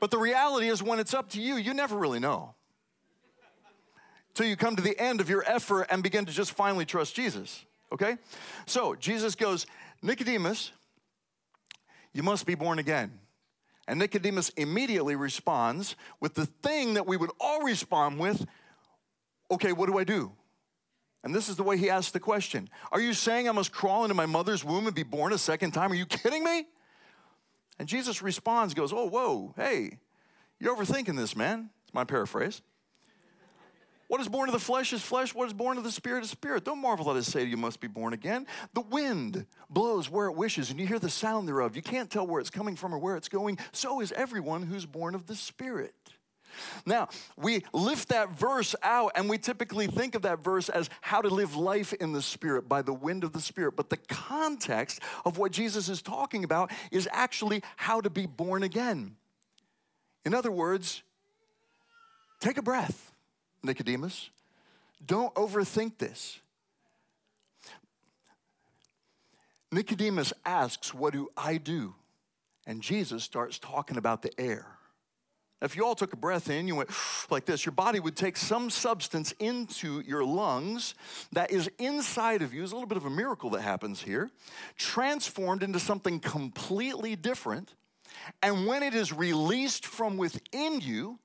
But 0.00 0.10
the 0.10 0.18
reality 0.18 0.68
is 0.68 0.82
when 0.82 0.98
it's 0.98 1.14
up 1.14 1.30
to 1.30 1.40
you, 1.40 1.56
you 1.56 1.74
never 1.74 1.96
really 1.96 2.20
know. 2.20 2.54
Till 4.34 4.46
you 4.46 4.56
come 4.56 4.76
to 4.76 4.82
the 4.82 4.98
end 5.00 5.22
of 5.22 5.30
your 5.30 5.42
effort 5.46 5.86
and 5.90 6.02
begin 6.02 6.26
to 6.26 6.32
just 6.32 6.52
finally 6.52 6.84
trust 6.84 7.16
Jesus, 7.16 7.64
okay? 7.90 8.18
So 8.66 8.94
Jesus 8.94 9.34
goes, 9.34 9.66
Nicodemus, 10.02 10.72
you 12.16 12.22
must 12.22 12.46
be 12.46 12.54
born 12.54 12.78
again. 12.78 13.18
And 13.86 13.98
Nicodemus 13.98 14.48
immediately 14.50 15.16
responds 15.16 15.96
with 16.18 16.34
the 16.34 16.46
thing 16.46 16.94
that 16.94 17.06
we 17.06 17.16
would 17.16 17.30
all 17.38 17.62
respond 17.62 18.18
with 18.18 18.46
okay, 19.48 19.72
what 19.72 19.86
do 19.86 19.96
I 19.96 20.02
do? 20.02 20.32
And 21.22 21.32
this 21.32 21.48
is 21.48 21.56
the 21.56 21.62
way 21.62 21.76
he 21.76 21.90
asks 21.90 22.12
the 22.12 22.20
question 22.20 22.68
Are 22.90 23.00
you 23.00 23.12
saying 23.12 23.48
I 23.48 23.52
must 23.52 23.70
crawl 23.70 24.04
into 24.04 24.14
my 24.14 24.26
mother's 24.26 24.64
womb 24.64 24.86
and 24.86 24.96
be 24.96 25.02
born 25.02 25.32
a 25.32 25.38
second 25.38 25.72
time? 25.72 25.92
Are 25.92 25.96
you 25.96 26.06
kidding 26.06 26.42
me? 26.42 26.66
And 27.78 27.86
Jesus 27.86 28.22
responds, 28.22 28.72
goes, 28.72 28.92
Oh, 28.92 29.08
whoa, 29.08 29.52
hey, 29.56 29.98
you're 30.58 30.74
overthinking 30.74 31.16
this, 31.16 31.36
man. 31.36 31.70
It's 31.84 31.92
my 31.92 32.04
paraphrase. 32.04 32.62
What 34.08 34.20
is 34.20 34.28
born 34.28 34.48
of 34.48 34.52
the 34.52 34.60
flesh 34.60 34.92
is 34.92 35.02
flesh. 35.02 35.34
What 35.34 35.46
is 35.46 35.52
born 35.52 35.78
of 35.78 35.84
the 35.84 35.90
spirit 35.90 36.22
is 36.22 36.30
spirit. 36.30 36.64
Don't 36.64 36.80
marvel 36.80 37.10
at 37.10 37.16
us 37.16 37.26
say 37.26 37.44
you 37.44 37.56
must 37.56 37.80
be 37.80 37.88
born 37.88 38.12
again. 38.12 38.46
The 38.72 38.82
wind 38.82 39.46
blows 39.68 40.08
where 40.08 40.26
it 40.26 40.36
wishes, 40.36 40.70
and 40.70 40.78
you 40.78 40.86
hear 40.86 41.00
the 41.00 41.10
sound 41.10 41.48
thereof. 41.48 41.74
You 41.74 41.82
can't 41.82 42.08
tell 42.08 42.26
where 42.26 42.40
it's 42.40 42.50
coming 42.50 42.76
from 42.76 42.94
or 42.94 42.98
where 42.98 43.16
it's 43.16 43.28
going. 43.28 43.58
So 43.72 44.00
is 44.00 44.12
everyone 44.12 44.62
who's 44.62 44.86
born 44.86 45.14
of 45.14 45.26
the 45.26 45.34
spirit. 45.34 45.94
Now, 46.84 47.08
we 47.36 47.64
lift 47.72 48.08
that 48.08 48.30
verse 48.30 48.74
out 48.82 49.12
and 49.14 49.28
we 49.28 49.38
typically 49.38 49.86
think 49.86 50.14
of 50.14 50.22
that 50.22 50.42
verse 50.42 50.68
as 50.68 50.88
how 51.00 51.20
to 51.20 51.28
live 51.28 51.56
life 51.56 51.92
in 51.92 52.12
the 52.12 52.22
Spirit 52.22 52.68
by 52.68 52.80
the 52.80 52.94
wind 52.94 53.24
of 53.24 53.32
the 53.32 53.40
Spirit. 53.40 53.76
But 53.76 53.90
the 53.90 53.98
context 54.08 55.00
of 55.24 55.36
what 55.36 55.52
Jesus 55.52 55.88
is 55.88 56.00
talking 56.00 56.44
about 56.44 56.70
is 56.90 57.08
actually 57.12 57.62
how 57.76 58.00
to 58.00 58.08
be 58.08 58.26
born 58.26 58.62
again. 58.62 59.16
In 60.24 60.32
other 60.32 60.50
words, 60.50 61.02
take 62.40 62.56
a 62.56 62.62
breath 62.62 63.05
Nicodemus. 63.66 64.30
Don't 65.04 65.34
overthink 65.34 65.98
this. 65.98 66.38
Nicodemus 69.70 70.32
asks, 70.44 70.94
What 70.94 71.12
do 71.12 71.28
I 71.36 71.58
do? 71.58 71.94
And 72.66 72.82
Jesus 72.82 73.22
starts 73.22 73.58
talking 73.58 73.96
about 73.96 74.22
the 74.22 74.40
air. 74.40 74.66
If 75.62 75.74
you 75.74 75.86
all 75.86 75.94
took 75.94 76.12
a 76.12 76.16
breath 76.16 76.50
in, 76.50 76.68
you 76.68 76.74
went 76.74 76.90
like 77.30 77.46
this, 77.46 77.64
your 77.64 77.72
body 77.72 78.00
would 78.00 78.16
take 78.16 78.36
some 78.36 78.70
substance 78.70 79.32
into 79.38 80.00
your 80.00 80.24
lungs 80.24 80.94
that 81.32 81.50
is 81.50 81.70
inside 81.78 82.42
of 82.42 82.52
you. 82.52 82.62
It's 82.62 82.72
a 82.72 82.74
little 82.74 82.88
bit 82.88 82.98
of 82.98 83.06
a 83.06 83.10
miracle 83.10 83.50
that 83.50 83.62
happens 83.62 84.02
here, 84.02 84.30
transformed 84.76 85.62
into 85.62 85.80
something 85.80 86.20
completely 86.20 87.16
different. 87.16 87.74
And 88.42 88.66
when 88.66 88.82
it 88.82 88.94
is 88.94 89.12
released 89.12 89.86
from 89.86 90.16
within 90.16 90.80
you, 90.80 91.18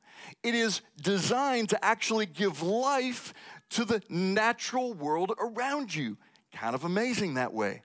it 0.44 0.56
is 0.56 0.82
designed 1.02 1.70
to 1.70 1.86
actually 1.86 2.26
give 2.26 2.62
life 2.62 3.34
to 3.72 3.86
the 3.86 4.02
natural 4.10 4.94
world 4.94 5.34
around 5.40 5.94
you. 5.94 6.18
Kind 6.54 6.76
of 6.76 6.84
amazing 6.84 7.36
that 7.36 7.54
way. 7.54 7.84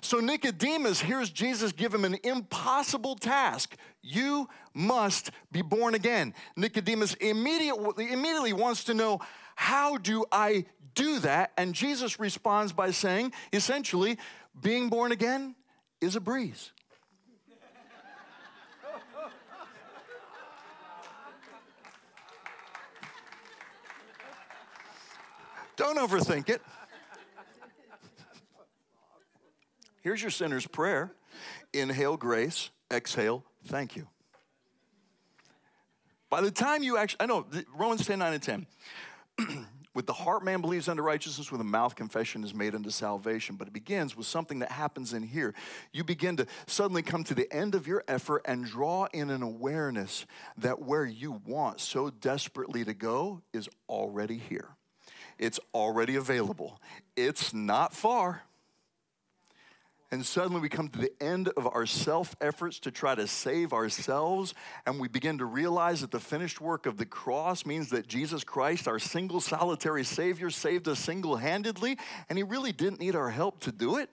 So 0.00 0.20
Nicodemus 0.20 1.00
hears 1.00 1.30
Jesus 1.30 1.72
give 1.72 1.94
him 1.94 2.04
an 2.04 2.18
impossible 2.22 3.16
task. 3.16 3.76
You 4.02 4.48
must 4.72 5.30
be 5.50 5.62
born 5.62 5.94
again. 5.94 6.34
Nicodemus 6.56 7.14
immediately, 7.14 8.12
immediately 8.12 8.52
wants 8.52 8.84
to 8.84 8.94
know, 8.94 9.20
how 9.56 9.96
do 9.96 10.24
I 10.30 10.66
do 10.94 11.20
that? 11.20 11.52
And 11.56 11.74
Jesus 11.74 12.18
responds 12.20 12.72
by 12.72 12.90
saying, 12.90 13.32
essentially, 13.52 14.18
being 14.60 14.88
born 14.88 15.12
again 15.12 15.54
is 16.00 16.16
a 16.16 16.20
breeze. 16.20 16.72
Don't 25.76 25.98
overthink 25.98 26.48
it. 26.48 26.62
Here's 30.02 30.20
your 30.20 30.30
sinner's 30.30 30.66
prayer 30.66 31.12
inhale 31.72 32.16
grace, 32.16 32.70
exhale 32.92 33.44
thank 33.66 33.96
you. 33.96 34.06
By 36.30 36.40
the 36.40 36.50
time 36.50 36.82
you 36.82 36.96
actually, 36.96 37.22
I 37.22 37.26
know, 37.26 37.46
Romans 37.76 38.06
10 38.06 38.18
9 38.18 38.32
and 38.34 38.42
10. 38.42 38.66
with 39.94 40.06
the 40.06 40.12
heart 40.12 40.44
man 40.44 40.60
believes 40.60 40.88
unto 40.88 41.02
righteousness, 41.02 41.50
with 41.50 41.60
the 41.60 41.64
mouth 41.64 41.94
confession 41.94 42.42
is 42.42 42.52
made 42.52 42.74
unto 42.74 42.90
salvation. 42.90 43.56
But 43.56 43.68
it 43.68 43.72
begins 43.72 44.16
with 44.16 44.26
something 44.26 44.58
that 44.58 44.72
happens 44.72 45.12
in 45.12 45.22
here. 45.22 45.54
You 45.92 46.04
begin 46.04 46.36
to 46.38 46.46
suddenly 46.66 47.02
come 47.02 47.24
to 47.24 47.34
the 47.34 47.50
end 47.52 47.74
of 47.74 47.86
your 47.86 48.02
effort 48.08 48.42
and 48.44 48.64
draw 48.64 49.06
in 49.12 49.30
an 49.30 49.42
awareness 49.42 50.26
that 50.58 50.82
where 50.82 51.04
you 51.04 51.40
want 51.46 51.80
so 51.80 52.10
desperately 52.10 52.84
to 52.84 52.94
go 52.94 53.40
is 53.52 53.68
already 53.88 54.36
here. 54.36 54.76
It's 55.38 55.60
already 55.74 56.16
available. 56.16 56.80
It's 57.16 57.52
not 57.52 57.94
far. 57.94 58.42
And 60.14 60.24
suddenly 60.24 60.60
we 60.60 60.68
come 60.68 60.88
to 60.90 60.98
the 61.00 61.10
end 61.20 61.48
of 61.56 61.66
our 61.66 61.86
self 61.86 62.36
efforts 62.40 62.78
to 62.80 62.92
try 62.92 63.16
to 63.16 63.26
save 63.26 63.72
ourselves, 63.72 64.54
and 64.86 65.00
we 65.00 65.08
begin 65.08 65.38
to 65.38 65.44
realize 65.44 66.02
that 66.02 66.12
the 66.12 66.20
finished 66.20 66.60
work 66.60 66.86
of 66.86 66.98
the 66.98 67.04
cross 67.04 67.66
means 67.66 67.90
that 67.90 68.06
Jesus 68.06 68.44
Christ, 68.44 68.86
our 68.86 69.00
single 69.00 69.40
solitary 69.40 70.04
Savior, 70.04 70.50
saved 70.50 70.86
us 70.86 71.00
single 71.00 71.34
handedly, 71.34 71.98
and 72.28 72.38
He 72.38 72.44
really 72.44 72.70
didn't 72.70 73.00
need 73.00 73.16
our 73.16 73.30
help 73.30 73.58
to 73.60 73.72
do 73.72 73.96
it. 73.96 74.08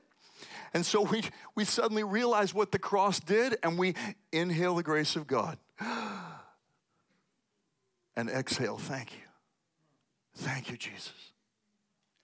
And 0.73 0.83
so 0.83 1.01
we, 1.01 1.23
we 1.53 1.65
suddenly 1.65 2.03
realize 2.03 2.51
what 2.51 2.71
the 2.71 2.79
cross 2.79 3.19
did, 3.19 3.57
and 3.61 3.77
we 3.77 3.93
inhale 4.31 4.73
the 4.75 4.83
grace 4.83 5.15
of 5.15 5.27
God 5.27 5.59
and 8.15 8.27
exhale, 8.27 8.77
thank 8.77 9.13
you. 9.13 9.30
Thank 10.35 10.69
you, 10.69 10.77
Jesus. 10.77 11.11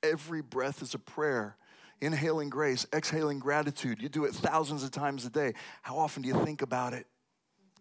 Every 0.04 0.42
breath 0.42 0.82
is 0.82 0.94
a 0.94 1.00
prayer. 1.00 1.58
Inhaling 2.00 2.50
grace, 2.50 2.86
exhaling 2.94 3.40
gratitude. 3.40 4.02
You 4.02 4.10
do 4.10 4.26
it 4.26 4.34
thousands 4.34 4.84
of 4.84 4.92
times 4.92 5.26
a 5.26 5.30
day. 5.30 5.54
How 5.82 5.98
often 5.98 6.22
do 6.22 6.28
you 6.30 6.46
think 6.46 6.62
about 6.62 6.94
it? 6.94 7.08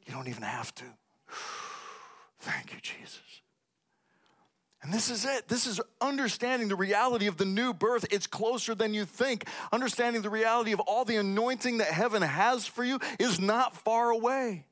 You 0.07 0.15
don't 0.15 0.29
even 0.29 0.43
have 0.43 0.75
to. 0.77 0.85
Thank 2.41 2.73
you, 2.73 2.81
Jesus. 2.81 3.21
And 4.83 4.95
this 4.95 5.11
is 5.11 5.25
it. 5.25 5.49
This 5.49 5.67
is 5.67 5.81
understanding 6.01 6.69
the 6.69 6.77
reality 6.77 7.27
of 7.27 7.37
the 7.37 7.45
new 7.45 7.75
birth. 7.75 8.07
It's 8.11 8.27
closer 8.27 8.75
than 8.75 8.95
you 8.95 9.05
think. 9.05 9.49
Understanding 9.73 10.23
the 10.23 10.31
reality 10.31 10.73
of 10.73 10.81
all 10.81 11.05
the 11.05 11.17
anointing 11.17 11.79
that 11.79 11.89
heaven 11.89 12.23
has 12.23 12.67
for 12.67 12.85
you 12.85 13.01
is 13.19 13.41
not 13.41 13.77
far 13.77 14.11
away. 14.11 14.65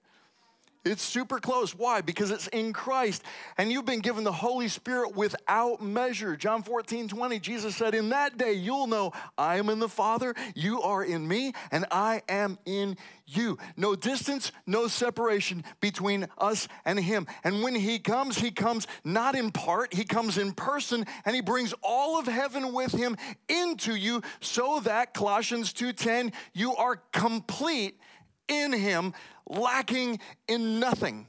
It's 0.85 1.03
super 1.03 1.39
close. 1.39 1.75
Why? 1.75 2.03
Because 2.03 2.31
it's 2.31 2.47
in 2.49 2.73
Christ. 2.75 3.23
And 3.57 3.73
you've 3.73 3.87
been 3.87 4.01
given 4.01 4.23
the 4.23 4.33
Holy 4.33 4.69
Spirit 4.69 5.17
without 5.17 5.83
measure. 5.83 6.37
John 6.37 6.63
14, 6.63 7.09
20, 7.09 7.39
Jesus 7.39 7.75
said, 7.75 7.95
In 7.95 8.11
that 8.11 8.37
day 8.37 8.53
you'll 8.53 8.87
know 8.87 9.13
I 9.39 9.57
am 9.57 9.71
in 9.71 9.79
the 9.79 9.89
Father, 9.89 10.35
you 10.55 10.83
are 10.83 11.03
in 11.03 11.27
me, 11.27 11.55
and 11.71 11.87
I 11.91 12.23
am 12.29 12.59
in 12.67 12.99
you. 13.27 13.57
No 13.77 13.95
distance, 13.95 14.53
no 14.67 14.87
separation 14.87 15.65
between 15.81 16.27
us 16.37 16.69
and 16.85 16.99
Him. 17.01 17.27
And 17.43 17.63
when 17.63 17.75
He 17.75 17.99
comes, 17.99 18.37
He 18.37 18.51
comes 18.51 18.87
not 19.05 19.35
in 19.35 19.51
part, 19.51 19.95
He 19.95 20.05
comes 20.05 20.37
in 20.37 20.53
person, 20.53 21.07
and 21.25 21.35
He 21.35 21.41
brings 21.41 21.73
all 21.83 22.19
of 22.19 22.27
heaven 22.27 22.75
with 22.75 22.93
Him 22.93 23.17
into 23.49 23.95
you 23.95 24.21
so 24.41 24.81
that, 24.81 25.15
Colossians 25.15 25.73
2:10, 25.73 26.33
you 26.53 26.77
are 26.77 26.97
complete 27.13 27.99
in 28.49 28.73
Him 28.73 29.13
lacking 29.47 30.21
in 30.49 30.81
nothing. 30.81 31.27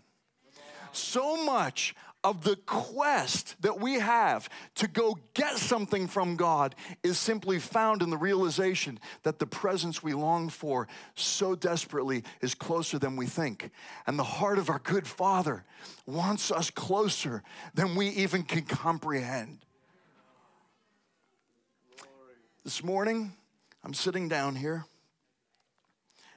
So 0.91 1.43
much 1.45 1.93
of 2.25 2.43
the 2.43 2.55
quest 2.65 3.55
that 3.61 3.79
we 3.79 3.99
have 3.99 4.49
to 4.73 4.87
go 4.87 5.15
get 5.35 5.57
something 5.57 6.07
from 6.07 6.35
God 6.35 6.73
is 7.03 7.19
simply 7.19 7.59
found 7.59 8.01
in 8.01 8.09
the 8.09 8.17
realization 8.17 8.99
that 9.21 9.37
the 9.37 9.45
presence 9.45 10.01
we 10.01 10.15
long 10.15 10.49
for 10.49 10.87
so 11.13 11.53
desperately 11.53 12.23
is 12.41 12.55
closer 12.55 12.97
than 12.97 13.15
we 13.15 13.27
think. 13.27 13.69
And 14.07 14.17
the 14.17 14.23
heart 14.23 14.57
of 14.57 14.71
our 14.71 14.79
good 14.79 15.05
Father 15.05 15.63
wants 16.07 16.49
us 16.49 16.71
closer 16.71 17.43
than 17.75 17.93
we 17.95 18.07
even 18.09 18.41
can 18.41 18.63
comprehend. 18.63 19.59
This 22.63 22.83
morning, 22.83 23.33
I'm 23.83 23.93
sitting 23.93 24.27
down 24.27 24.55
here, 24.55 24.85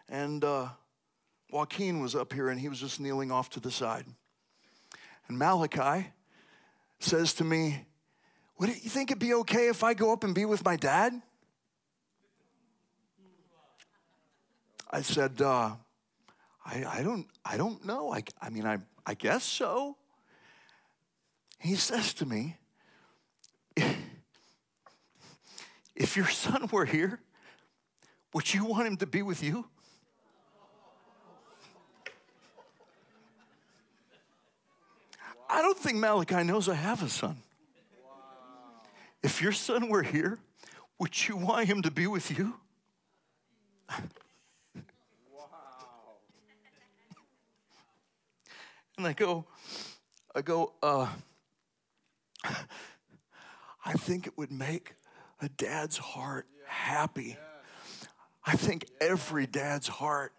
and 0.09 0.43
uh, 0.45 0.69
Joaquin 1.51 2.01
was 2.01 2.15
up 2.15 2.33
here 2.33 2.49
and 2.49 2.61
he 2.61 2.69
was 2.69 2.81
just 2.81 3.01
kneeling 3.01 3.31
off 3.31 3.51
to 3.51 3.61
the 3.61 3.71
side. 3.71 4.07
And 5.29 5.39
Malachi 5.39 6.09
says 6.99 7.35
to 7.35 7.45
me, 7.45 7.87
Would 8.59 8.71
you 8.71 8.91
think 8.91 9.11
it'd 9.11 9.21
be 9.21 9.35
okay 9.35 9.69
if 9.69 9.85
I 9.85 9.95
go 9.95 10.13
up 10.13 10.25
and 10.25 10.35
be 10.35 10.45
with 10.45 10.65
my 10.65 10.77
dad? 10.77 11.21
I 14.91 15.03
said, 15.03 15.43
uh, 15.43 15.73
I, 16.65 16.85
I, 16.85 17.03
don't, 17.03 17.27
I 17.45 17.59
don't 17.59 17.85
know. 17.85 18.13
I, 18.13 18.23
I 18.41 18.49
mean, 18.49 18.67
I, 18.67 18.79
I 19.05 19.15
guess 19.15 19.45
so. 19.45 19.97
He 21.59 21.75
says 21.75 22.15
to 22.15 22.27
me, 22.27 22.57
If 25.99 26.17
your 26.17 26.29
son 26.29 26.69
were 26.71 26.85
here, 26.85 27.21
would 28.33 28.55
you 28.55 28.65
want 28.65 28.87
him 28.87 28.97
to 28.99 29.07
be 29.07 29.21
with 29.21 29.43
you? 29.43 29.67
I 35.49 35.63
don't 35.63 35.79
think 35.79 35.99
Malachi 35.99 36.45
knows 36.45 36.69
I 36.69 36.75
have 36.75 37.03
a 37.03 37.09
son. 37.09 37.37
If 39.23 39.43
your 39.43 39.53
son 39.53 39.89
were 39.89 40.03
here, 40.03 40.39
would 40.99 41.27
you 41.27 41.37
want 41.37 41.67
him 41.67 41.83
to 41.83 41.91
be 41.91 42.07
with 42.07 42.37
you? 42.37 42.55
wow. 43.89 43.97
and 48.99 49.07
I 49.07 49.13
go, 49.13 49.45
I 50.35 50.43
go, 50.43 50.73
uh, 50.83 51.09
I 52.45 53.93
think 53.95 54.27
it 54.27 54.37
would 54.37 54.53
make 54.53 54.95
a 55.41 55.49
dad's 55.49 55.97
heart 55.97 56.47
happy. 56.67 57.37
I 58.45 58.55
think 58.55 58.87
every 59.01 59.47
dad's 59.47 59.89
heart 59.89 60.33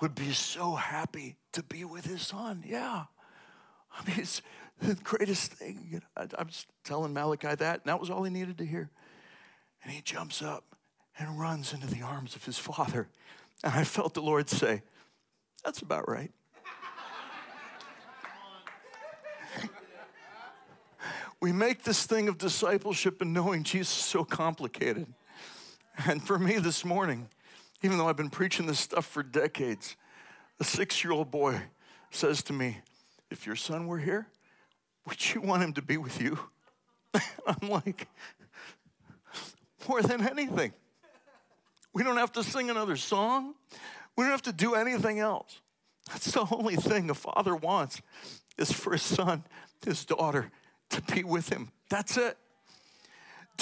would 0.00 0.14
be 0.14 0.32
so 0.32 0.74
happy 0.74 1.36
to 1.52 1.62
be 1.62 1.84
with 1.84 2.06
his 2.06 2.22
son. 2.22 2.64
Yeah. 2.66 3.04
I 3.98 4.08
mean, 4.08 4.20
it's 4.20 4.42
the 4.80 4.94
greatest 4.94 5.52
thing. 5.52 6.02
I, 6.16 6.26
I 6.38 6.42
was 6.42 6.66
telling 6.84 7.12
Malachi 7.12 7.54
that, 7.54 7.80
and 7.80 7.84
that 7.84 8.00
was 8.00 8.10
all 8.10 8.22
he 8.24 8.30
needed 8.30 8.58
to 8.58 8.66
hear. 8.66 8.90
And 9.82 9.92
he 9.92 10.00
jumps 10.00 10.42
up 10.42 10.64
and 11.18 11.38
runs 11.38 11.72
into 11.72 11.86
the 11.86 12.02
arms 12.02 12.36
of 12.36 12.44
his 12.44 12.58
father. 12.58 13.08
And 13.64 13.74
I 13.74 13.84
felt 13.84 14.14
the 14.14 14.22
Lord 14.22 14.48
say, 14.48 14.82
That's 15.64 15.80
about 15.80 16.08
right. 16.08 16.30
we 21.40 21.52
make 21.52 21.82
this 21.82 22.06
thing 22.06 22.28
of 22.28 22.38
discipleship 22.38 23.20
and 23.20 23.32
knowing 23.32 23.64
Jesus 23.64 23.90
so 23.90 24.24
complicated. 24.24 25.06
And 26.06 26.22
for 26.22 26.38
me 26.38 26.58
this 26.58 26.84
morning, 26.84 27.28
even 27.82 27.98
though 27.98 28.08
I've 28.08 28.16
been 28.16 28.30
preaching 28.30 28.66
this 28.66 28.78
stuff 28.78 29.04
for 29.04 29.22
decades, 29.22 29.96
a 30.60 30.64
six 30.64 31.02
year 31.02 31.12
old 31.12 31.30
boy 31.30 31.60
says 32.10 32.42
to 32.44 32.52
me, 32.52 32.78
if 33.32 33.46
your 33.46 33.56
son 33.56 33.86
were 33.86 33.98
here, 33.98 34.28
would 35.06 35.34
you 35.34 35.40
want 35.40 35.62
him 35.62 35.72
to 35.74 35.82
be 35.82 35.96
with 35.96 36.20
you? 36.20 36.38
I'm 37.46 37.68
like, 37.68 38.08
more 39.88 40.02
than 40.02 40.26
anything. 40.26 40.72
We 41.92 42.02
don't 42.02 42.16
have 42.16 42.32
to 42.32 42.44
sing 42.44 42.70
another 42.70 42.96
song. 42.96 43.54
We 44.16 44.24
don't 44.24 44.30
have 44.30 44.42
to 44.42 44.52
do 44.52 44.74
anything 44.74 45.18
else. 45.18 45.60
That's 46.08 46.32
the 46.32 46.46
only 46.50 46.76
thing 46.76 47.10
a 47.10 47.14
father 47.14 47.56
wants 47.56 48.00
is 48.58 48.72
for 48.72 48.92
his 48.92 49.02
son, 49.02 49.44
his 49.84 50.04
daughter 50.04 50.50
to 50.90 51.02
be 51.02 51.24
with 51.24 51.48
him. 51.48 51.70
That's 51.88 52.16
it. 52.16 52.36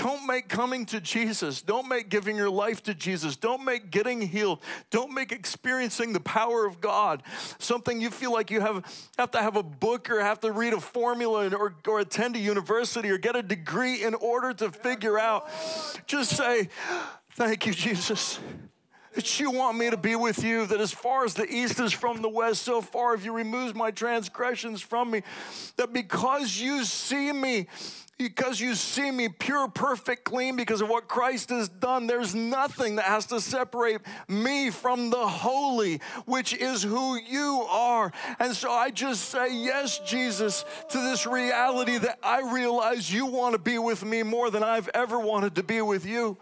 Don't 0.00 0.26
make 0.26 0.48
coming 0.48 0.86
to 0.86 0.98
Jesus, 0.98 1.60
don't 1.60 1.86
make 1.86 2.08
giving 2.08 2.34
your 2.34 2.48
life 2.48 2.82
to 2.84 2.94
Jesus, 2.94 3.36
don't 3.36 3.62
make 3.66 3.90
getting 3.90 4.22
healed, 4.22 4.60
don't 4.88 5.12
make 5.12 5.30
experiencing 5.30 6.14
the 6.14 6.20
power 6.20 6.64
of 6.64 6.80
God 6.80 7.22
something 7.58 8.00
you 8.00 8.08
feel 8.08 8.32
like 8.32 8.50
you 8.50 8.62
have, 8.62 8.82
have 9.18 9.30
to 9.32 9.42
have 9.42 9.56
a 9.56 9.62
book 9.62 10.08
or 10.08 10.20
have 10.20 10.40
to 10.40 10.52
read 10.52 10.72
a 10.72 10.80
formula 10.80 11.54
or, 11.54 11.74
or 11.86 12.00
attend 12.00 12.34
a 12.34 12.38
university 12.38 13.10
or 13.10 13.18
get 13.18 13.36
a 13.36 13.42
degree 13.42 14.02
in 14.02 14.14
order 14.14 14.54
to 14.54 14.72
figure 14.72 15.18
out. 15.18 15.50
Just 16.06 16.34
say, 16.34 16.70
Thank 17.32 17.66
you, 17.66 17.74
Jesus 17.74 18.40
that 19.14 19.40
you 19.40 19.50
want 19.50 19.76
me 19.76 19.90
to 19.90 19.96
be 19.96 20.14
with 20.14 20.44
you, 20.44 20.66
that 20.66 20.80
as 20.80 20.92
far 20.92 21.24
as 21.24 21.34
the 21.34 21.44
east 21.52 21.80
is 21.80 21.92
from 21.92 22.22
the 22.22 22.28
west, 22.28 22.62
so 22.62 22.80
far 22.80 23.16
have 23.16 23.24
you 23.24 23.32
removed 23.32 23.74
my 23.74 23.90
transgressions 23.90 24.80
from 24.80 25.10
me, 25.10 25.22
that 25.76 25.92
because 25.92 26.58
you 26.58 26.84
see 26.84 27.32
me, 27.32 27.66
because 28.20 28.61
you 28.61 28.74
see 28.74 29.11
me 29.11 29.30
pure, 29.30 29.66
perfect, 29.68 30.24
clean 30.24 30.54
because 30.54 30.83
of 30.83 30.90
what 30.90 31.09
Christ 31.09 31.48
has 31.48 31.70
done. 31.70 32.06
There's 32.06 32.35
nothing 32.35 32.96
that 32.96 33.06
has 33.06 33.24
to 33.26 33.40
separate 33.40 34.02
me 34.28 34.68
from 34.68 35.09
the 35.09 35.26
holy, 35.26 36.02
which 36.26 36.52
is 36.52 36.83
who 36.83 37.16
you 37.16 37.66
are. 37.70 38.12
And 38.38 38.54
so 38.54 38.70
I 38.70 38.90
just 38.90 39.30
say, 39.30 39.54
Yes, 39.54 40.00
Jesus, 40.00 40.66
to 40.90 40.98
this 40.98 41.26
reality 41.26 41.96
that 41.96 42.18
I 42.22 42.52
realize 42.52 43.11
you 43.11 43.24
want 43.24 43.54
to 43.54 43.59
be 43.59 43.78
with 43.78 44.04
me 44.04 44.22
more 44.22 44.50
than 44.50 44.62
I've 44.62 44.90
ever 44.92 45.18
wanted 45.18 45.54
to 45.54 45.62
be 45.62 45.80
with 45.80 46.04
you. 46.04 46.37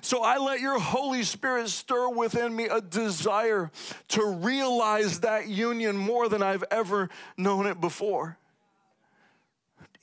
So 0.00 0.22
I 0.22 0.38
let 0.38 0.60
your 0.60 0.78
Holy 0.78 1.24
Spirit 1.24 1.68
stir 1.68 2.08
within 2.08 2.56
me 2.56 2.68
a 2.68 2.80
desire 2.80 3.70
to 4.08 4.24
realize 4.24 5.20
that 5.20 5.46
union 5.46 5.94
more 5.94 6.30
than 6.30 6.42
I've 6.42 6.64
ever 6.70 7.10
known 7.36 7.66
it 7.66 7.82
before. 7.82 8.38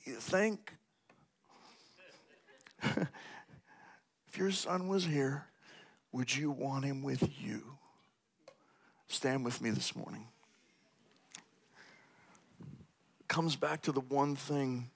Do 0.04 0.12
you 0.12 0.18
think? 0.18 0.74
if 4.28 4.36
your 4.36 4.50
son 4.50 4.88
was 4.88 5.04
here, 5.04 5.46
would 6.12 6.34
you 6.34 6.50
want 6.50 6.84
him 6.84 7.02
with 7.02 7.28
you? 7.40 7.62
Stand 9.08 9.44
with 9.44 9.60
me 9.60 9.70
this 9.70 9.94
morning. 9.96 10.26
Comes 13.28 13.56
back 13.56 13.82
to 13.82 13.92
the 13.92 14.00
one 14.00 14.36
thing, 14.36 14.90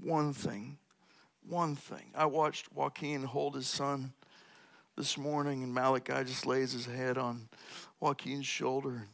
one 0.00 0.32
thing, 0.32 0.78
one 1.48 1.74
thing. 1.74 2.10
I 2.14 2.26
watched 2.26 2.72
Joaquin 2.72 3.24
hold 3.24 3.54
his 3.54 3.66
son 3.66 4.12
this 4.96 5.16
morning, 5.16 5.62
and 5.62 5.74
Malachi 5.74 6.24
just 6.24 6.46
lays 6.46 6.72
his 6.72 6.86
head 6.86 7.18
on 7.18 7.48
Joaquin's 8.00 8.46
shoulder. 8.46 9.06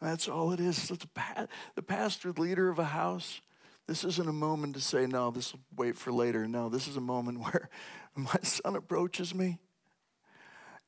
That's 0.00 0.28
all 0.28 0.52
it 0.52 0.60
is. 0.60 0.88
The 0.88 1.82
pastor, 1.82 2.32
leader 2.32 2.68
of 2.68 2.78
a 2.78 2.84
house, 2.84 3.40
this 3.86 4.04
isn't 4.04 4.28
a 4.28 4.32
moment 4.32 4.74
to 4.74 4.80
say, 4.80 5.06
no, 5.06 5.30
this 5.30 5.52
will 5.52 5.60
wait 5.76 5.96
for 5.96 6.12
later. 6.12 6.48
No, 6.48 6.68
this 6.68 6.88
is 6.88 6.96
a 6.96 7.00
moment 7.00 7.40
where 7.44 7.68
my 8.14 8.40
son 8.42 8.76
approaches 8.76 9.34
me. 9.34 9.58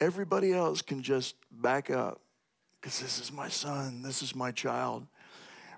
Everybody 0.01 0.53
else 0.53 0.83
can 0.83 1.03
just 1.03 1.35
back 1.51 1.91
up 1.91 2.21
because 2.81 3.01
this 3.01 3.21
is 3.21 3.33
my 3.33 3.49
son, 3.49 4.03
this 4.03 4.23
is 4.23 4.35
my 4.35 4.53
child. 4.53 5.07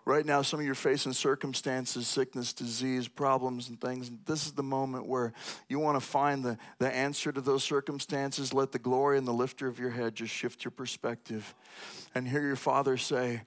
Right 0.07 0.25
now, 0.25 0.43
some 0.43 0.61
of 0.61 0.67
you 0.67 0.73
are 0.73 0.75
facing 0.75 1.13
circumstances, 1.13 2.09
sickness, 2.09 2.53
disease, 2.53 3.07
problems, 3.07 3.69
and 3.69 3.79
things. 3.81 4.11
This 4.25 4.47
is 4.47 4.53
the 4.53 4.63
moment 4.63 5.07
where 5.07 5.33
you 5.69 5.79
want 5.79 6.01
to 6.01 6.07
find 6.07 6.43
the, 6.43 6.59
the 6.79 6.93
answer 6.93 7.31
to 7.31 7.41
those 7.41 7.63
circumstances. 7.63 8.55
Let 8.55 8.73
the 8.73 8.79
glory 8.79 9.19
and 9.19 9.29
the 9.29 9.33
lifter 9.33 9.67
of 9.69 9.79
your 9.79 9.91
head 9.91 10.15
just 10.15 10.33
shift 10.33 10.65
your 10.65 10.71
perspective 10.71 11.55
and 12.15 12.27
hear 12.27 12.41
your 12.41 12.57
father 12.57 12.97
say, 12.97 13.43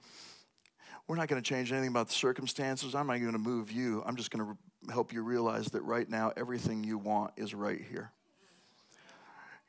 we're 1.06 1.16
not 1.16 1.28
going 1.28 1.42
to 1.42 1.46
change 1.46 1.70
anything 1.70 1.90
about 1.90 2.08
the 2.08 2.14
circumstances. 2.14 2.94
I'm 2.94 3.06
not 3.06 3.18
going 3.20 3.32
to 3.32 3.38
move 3.38 3.70
you. 3.70 4.02
I'm 4.06 4.16
just 4.16 4.30
going 4.30 4.44
to 4.44 4.92
help 4.92 5.12
you 5.12 5.22
realize 5.22 5.66
that 5.68 5.82
right 5.82 6.08
now, 6.08 6.32
everything 6.36 6.84
you 6.84 6.98
want 6.98 7.32
is 7.36 7.54
right 7.54 7.80
here. 7.90 8.12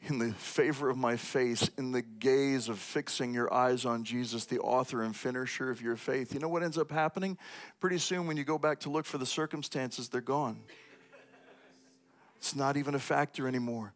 In 0.08 0.20
the 0.20 0.32
favor 0.34 0.90
of 0.90 0.98
my 0.98 1.16
face, 1.18 1.70
in 1.78 1.92
the 1.92 2.04
gaze 2.04 2.70
of 2.70 2.78
fixing 2.78 3.34
your 3.34 3.52
eyes 3.52 3.86
on 3.86 4.04
Jesus, 4.04 4.46
the 4.46 4.60
author 4.60 5.02
and 5.02 5.16
finisher 5.16 5.72
of 5.72 5.82
your 5.82 5.96
faith. 5.96 6.34
You 6.34 6.40
know 6.40 6.48
what 6.48 6.64
ends 6.64 6.78
up 6.78 6.92
happening? 6.92 7.38
Pretty 7.80 7.98
soon, 7.98 8.28
when 8.28 8.38
you 8.38 8.44
go 8.44 8.58
back 8.58 8.82
to 8.82 8.90
look 8.90 9.06
for 9.06 9.18
the 9.18 9.26
circumstances, 9.26 10.08
they're 10.08 10.22
gone. 10.22 10.60
It's 12.38 12.56
not 12.56 12.78
even 12.78 12.94
a 12.94 13.00
factor 13.00 13.48
anymore. 13.48 13.94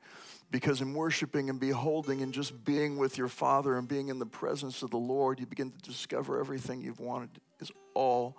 Because 0.51 0.81
in 0.81 0.93
worshiping 0.93 1.49
and 1.49 1.59
beholding 1.59 2.23
and 2.23 2.33
just 2.33 2.65
being 2.65 2.97
with 2.97 3.17
your 3.17 3.27
Father 3.27 3.77
and 3.77 3.87
being 3.87 4.09
in 4.09 4.17
the 4.17 4.25
presence 4.25 4.81
of 4.81 4.89
the 4.89 4.97
Lord, 4.97 5.39
you 5.39 5.45
begin 5.45 5.71
to 5.71 5.77
discover 5.77 6.39
everything 6.39 6.81
you've 6.81 6.99
wanted 6.99 7.29
is 7.59 7.71
all 7.93 8.35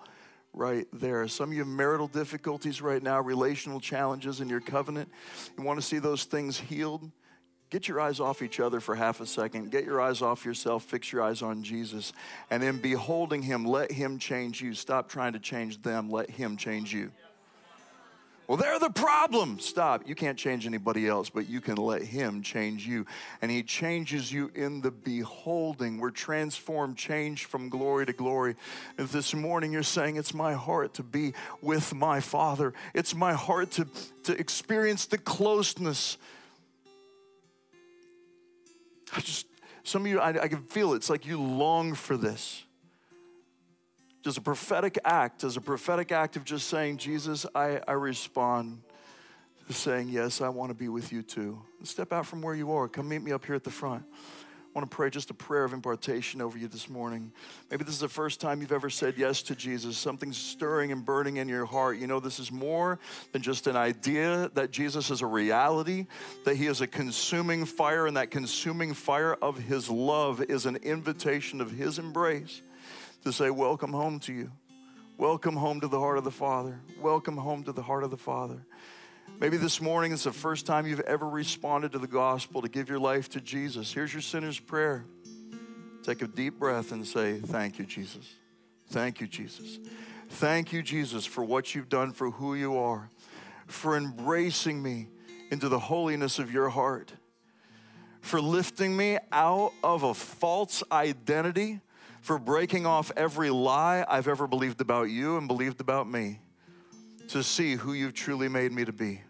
right 0.53 0.87
there. 0.93 1.27
Some 1.29 1.51
of 1.51 1.53
you 1.53 1.61
have 1.61 1.69
marital 1.69 2.09
difficulties 2.09 2.83
right 2.83 3.03
now, 3.03 3.21
relational 3.21 3.81
challenges 3.81 4.41
in 4.41 4.49
your 4.49 4.61
covenant. 4.61 5.09
You 5.57 5.65
want 5.65 5.81
to 5.81 5.87
see 5.87 5.99
those 5.99 6.25
things 6.25 6.59
healed? 6.59 7.11
Get 7.71 7.87
your 7.87 8.01
eyes 8.01 8.19
off 8.19 8.43
each 8.43 8.59
other 8.59 8.81
for 8.81 8.97
half 8.97 9.21
a 9.21 9.27
second. 9.27 9.71
Get 9.71 9.85
your 9.85 10.01
eyes 10.01 10.23
off 10.23 10.45
yourself. 10.45 10.83
Fix 10.83 11.13
your 11.13 11.23
eyes 11.23 11.41
on 11.41 11.63
Jesus. 11.63 12.13
And 12.51 12.65
in 12.65 12.79
beholding 12.79 13.43
Him, 13.43 13.65
let 13.65 13.93
Him 13.93 14.19
change 14.19 14.61
you. 14.61 14.75
Stop 14.75 15.09
trying 15.09 15.35
to 15.35 15.39
change 15.39 15.81
them. 15.81 16.11
Let 16.11 16.29
Him 16.29 16.57
change 16.57 16.93
you. 16.93 17.13
Well, 18.51 18.57
they're 18.57 18.81
the 18.81 18.91
problem. 18.91 19.61
Stop. 19.61 20.09
You 20.09 20.17
can't 20.17 20.37
change 20.37 20.67
anybody 20.67 21.07
else, 21.07 21.31
but 21.31 21.49
you 21.49 21.61
can 21.61 21.77
let 21.77 22.03
Him 22.03 22.43
change 22.43 22.85
you. 22.85 23.07
And 23.41 23.49
He 23.49 23.63
changes 23.63 24.33
you 24.33 24.51
in 24.57 24.81
the 24.81 24.91
beholding. 24.91 25.99
We're 25.99 26.11
transformed, 26.11 26.97
changed 26.97 27.47
from 27.47 27.69
glory 27.69 28.07
to 28.07 28.13
glory. 28.13 28.57
If 28.99 29.13
this 29.13 29.35
morning 29.35 29.71
you're 29.71 29.85
saying, 29.85 30.17
It's 30.17 30.35
my 30.35 30.55
heart 30.55 30.95
to 30.95 31.05
be 31.05 31.33
with 31.63 31.95
my 31.95 32.19
Father, 32.19 32.75
it's 32.93 33.15
my 33.15 33.35
heart 33.35 33.71
to, 33.71 33.87
to 34.25 34.37
experience 34.37 35.07
the 35.07 35.19
closeness. 35.19 36.19
I 39.13 39.21
just, 39.21 39.47
some 39.85 40.03
of 40.03 40.09
you, 40.09 40.19
I, 40.19 40.31
I 40.31 40.49
can 40.49 40.65
feel 40.65 40.95
it. 40.95 40.97
It's 40.97 41.11
like 41.11 41.25
you 41.25 41.41
long 41.41 41.95
for 41.95 42.17
this 42.17 42.65
just 44.23 44.39
a 44.39 44.41
prophetic 44.41 44.99
act, 45.05 45.45
as 45.45 45.57
a 45.57 45.61
prophetic 45.61 46.13
act 46.13 46.37
of 46.37 46.45
just 46.45 46.69
saying, 46.69 46.99
Jesus, 46.99 47.47
I, 47.55 47.81
I 47.89 47.93
respond 47.93 48.83
to 49.67 49.73
saying, 49.73 50.09
Yes, 50.09 50.41
I 50.41 50.49
want 50.49 50.71
to 50.71 50.75
be 50.75 50.89
with 50.89 51.13
you 51.13 51.23
too. 51.23 51.61
Step 51.85 52.13
out 52.13 52.27
from 52.27 52.43
where 52.43 52.55
you 52.55 52.73
are. 52.73 52.89
Come 52.89 53.09
meet 53.09 53.23
me 53.23 53.33
up 53.33 53.45
here 53.47 53.55
at 53.55 53.65
the 53.65 53.71
front. 53.71 54.05
I 54.13 54.79
want 54.79 54.89
to 54.89 54.95
pray 54.95 55.11
just 55.11 55.31
a 55.31 55.35
prayer 55.35 55.65
of 55.65 55.73
impartation 55.73 56.41
over 56.41 56.57
you 56.57 56.69
this 56.69 56.89
morning. 56.89 57.33
Maybe 57.73 57.83
this 57.83 57.95
is 57.95 58.01
the 58.01 58.09
first 58.09 58.41
time 58.41 58.61
you've 58.61 58.71
ever 58.71 58.89
said 58.89 59.15
yes 59.17 59.43
to 59.43 59.57
Jesus. 59.57 59.99
Something's 59.99 60.37
stirring 60.37 60.93
and 60.93 61.05
burning 61.05 61.39
in 61.39 61.49
your 61.49 61.65
heart. 61.65 61.99
You 61.99 62.07
know, 62.07 62.21
this 62.21 62.39
is 62.39 62.53
more 62.53 63.01
than 63.33 63.43
just 63.43 63.67
an 63.67 63.75
idea 63.75 64.49
that 64.55 64.71
Jesus 64.71 65.11
is 65.11 65.23
a 65.23 65.27
reality, 65.27 66.07
that 66.45 66.55
He 66.55 66.67
is 66.67 66.83
a 66.83 66.87
consuming 66.87 67.65
fire, 67.65 68.07
and 68.07 68.17
that 68.17 68.31
consuming 68.31 68.95
fire 68.95 69.35
of 69.43 69.59
His 69.59 69.91
love 69.91 70.41
is 70.43 70.67
an 70.67 70.77
invitation 70.77 71.61
of 71.61 71.73
His 71.73 71.99
embrace 71.99 72.63
to 73.23 73.33
say, 73.33 73.51
Welcome 73.51 73.93
home 73.93 74.19
to 74.21 74.33
you. 74.33 74.51
Welcome 75.17 75.57
home 75.57 75.81
to 75.81 75.89
the 75.89 75.99
heart 75.99 76.19
of 76.19 76.25
the 76.25 76.31
Father. 76.31 76.81
Welcome 77.01 77.37
home 77.37 77.63
to 77.65 77.73
the 77.73 77.83
heart 77.83 78.05
of 78.05 78.11
the 78.11 78.17
Father. 78.17 78.65
Maybe 79.39 79.57
this 79.57 79.81
morning 79.81 80.13
is 80.13 80.25
the 80.25 80.33
first 80.33 80.67
time 80.67 80.87
you've 80.87 81.01
ever 81.01 81.29
responded 81.29 81.93
to 81.93 81.99
the 81.99 82.07
gospel 82.07 82.63
to 82.63 82.69
give 82.69 82.89
your 82.89 82.99
life 82.99 83.29
to 83.31 83.41
Jesus. 83.41 83.93
Here's 83.93 84.13
your 84.13 84.23
sinner's 84.23 84.59
prayer. 84.59 85.05
Take 86.03 86.23
a 86.23 86.27
deep 86.27 86.59
breath 86.59 86.93
and 86.93 87.07
say, 87.07 87.39
Thank 87.39 87.79
you, 87.79 87.85
Jesus. 87.85 88.35
Thank 88.89 89.21
you, 89.21 89.27
Jesus. 89.27 89.79
Thank 90.31 90.73
you, 90.73 90.83
Jesus, 90.83 91.27
for 91.27 91.45
what 91.45 91.75
you've 91.75 91.89
done, 91.89 92.13
for 92.13 92.31
who 92.31 92.55
you 92.55 92.79
are, 92.79 93.11
for 93.67 93.97
embracing 93.97 94.83
me 94.83 95.09
into 95.51 95.69
the 95.69 95.79
holiness 95.79 96.39
of 96.39 96.53
your 96.53 96.69
heart, 96.69 97.13
for 98.21 98.41
lifting 98.41 98.97
me 98.97 99.19
out 99.33 99.73
of 99.83 100.03
a 100.03 100.15
false 100.15 100.83
identity 100.93 101.81
for 102.21 102.39
breaking 102.39 102.87
off 102.87 103.11
every 103.17 103.51
lie 103.51 104.05
I've 104.09 104.29
ever 104.29 104.47
believed 104.47 104.81
about 104.81 105.05
you 105.05 105.37
and 105.37 105.49
believed 105.49 105.81
about 105.81 106.09
me 106.09 106.41
to 107.29 107.43
see 107.43 107.75
who 107.75 107.93
you've 107.93 108.15
truly 108.15 108.49
made 108.49 108.73
me 108.73 108.85
to 108.85 108.93
be. 108.93 109.23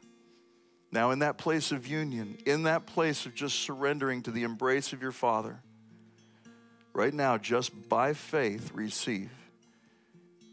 Now, 0.92 1.11
in 1.12 1.20
that 1.20 1.38
place 1.38 1.70
of 1.70 1.87
union, 1.87 2.38
in 2.46 2.64
that 2.64 2.87
place 2.87 3.26
of 3.26 3.35
just 3.35 3.61
surrendering 3.61 4.22
to 4.22 4.31
the 4.31 4.42
embrace 4.42 4.92
of 4.92 5.00
your 5.00 5.12
Father, 5.12 5.61
right 6.92 7.14
now, 7.14 7.38
just 7.38 7.88
by 7.88 8.12
faith, 8.12 8.72
receive. 8.74 9.31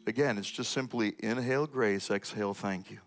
Again, 0.06 0.38
it's 0.38 0.50
just 0.50 0.72
simply 0.72 1.16
inhale 1.20 1.66
grace, 1.66 2.12
exhale 2.12 2.54
thank 2.54 2.92
you. 2.92 3.00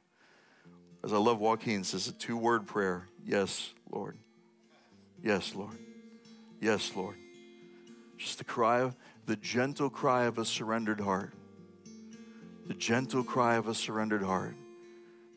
As 1.05 1.12
I 1.12 1.19
love 1.19 1.38
Joaquin, 1.38 1.85
says 1.85 2.09
a 2.09 2.12
two 2.12 2.37
word 2.37 2.66
prayer 2.66 3.07
Yes, 3.25 3.73
Lord. 3.90 4.16
Yes, 5.23 5.55
Lord. 5.55 5.77
Yes, 6.61 6.93
Lord. 6.97 7.16
Just 8.19 8.38
the 8.38 8.45
cry 8.45 8.81
of 8.81 8.97
the 9.31 9.37
gentle 9.37 9.88
cry 9.88 10.25
of 10.25 10.38
a 10.38 10.45
surrendered 10.45 10.99
heart. 10.99 11.33
The 12.66 12.75
gentle 12.75 13.23
cry 13.23 13.55
of 13.55 13.69
a 13.69 13.75
surrendered 13.77 14.25
heart 14.25 14.57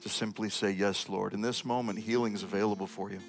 to 0.01 0.10
simply 0.10 0.49
say, 0.49 0.71
Yes, 0.71 1.08
Lord. 1.10 1.36
In 1.36 1.41
this 1.41 1.63
moment, 1.63 1.99
healing 1.99 2.34
is 2.34 2.41
available 2.41 2.88
for 2.88 3.12
you. 3.12 3.19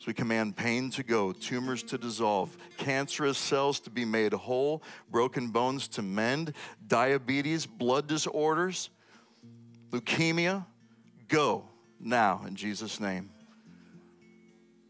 So 0.00 0.06
we 0.08 0.14
command 0.14 0.56
pain 0.56 0.90
to 0.90 1.04
go, 1.04 1.30
tumors 1.30 1.84
to 1.84 1.96
dissolve, 1.96 2.56
cancerous 2.76 3.38
cells 3.38 3.78
to 3.80 3.90
be 3.90 4.04
made 4.04 4.32
whole, 4.32 4.82
broken 5.12 5.50
bones 5.50 5.86
to 5.90 6.02
mend, 6.02 6.52
diabetes, 6.84 7.66
blood 7.66 8.08
disorders, 8.08 8.90
leukemia, 9.92 10.66
go 11.28 11.68
now 12.00 12.42
in 12.48 12.56
Jesus' 12.56 12.98
name. 12.98 13.30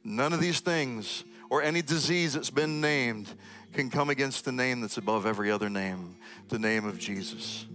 None 0.03 0.33
of 0.33 0.41
these 0.41 0.61
things 0.61 1.25
or 1.51 1.63
any 1.63 1.83
disease 1.83 2.33
that's 2.33 2.51
been 2.51 2.81
named 2.81 3.29
can 3.75 3.91
come 3.91 4.09
against 4.09 4.45
the 4.45 4.53
name 4.53 4.81
that's 4.81 4.97
above 4.97 5.27
every 5.27 5.51
other 5.51 5.69
name, 5.69 6.17
the 6.49 6.59
name 6.59 6.87
of 6.87 6.99
Jesus. 6.99 7.67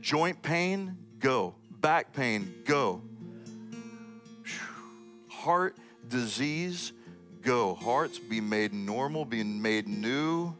Joint 0.00 0.42
pain, 0.42 0.96
go. 1.18 1.54
Back 1.70 2.12
pain, 2.12 2.54
go. 2.64 3.02
Heart 5.28 5.76
disease, 6.08 6.92
go. 7.42 7.74
Hearts 7.74 8.18
be 8.18 8.40
made 8.40 8.72
normal, 8.74 9.24
be 9.24 9.42
made 9.42 9.88
new. 9.88 10.54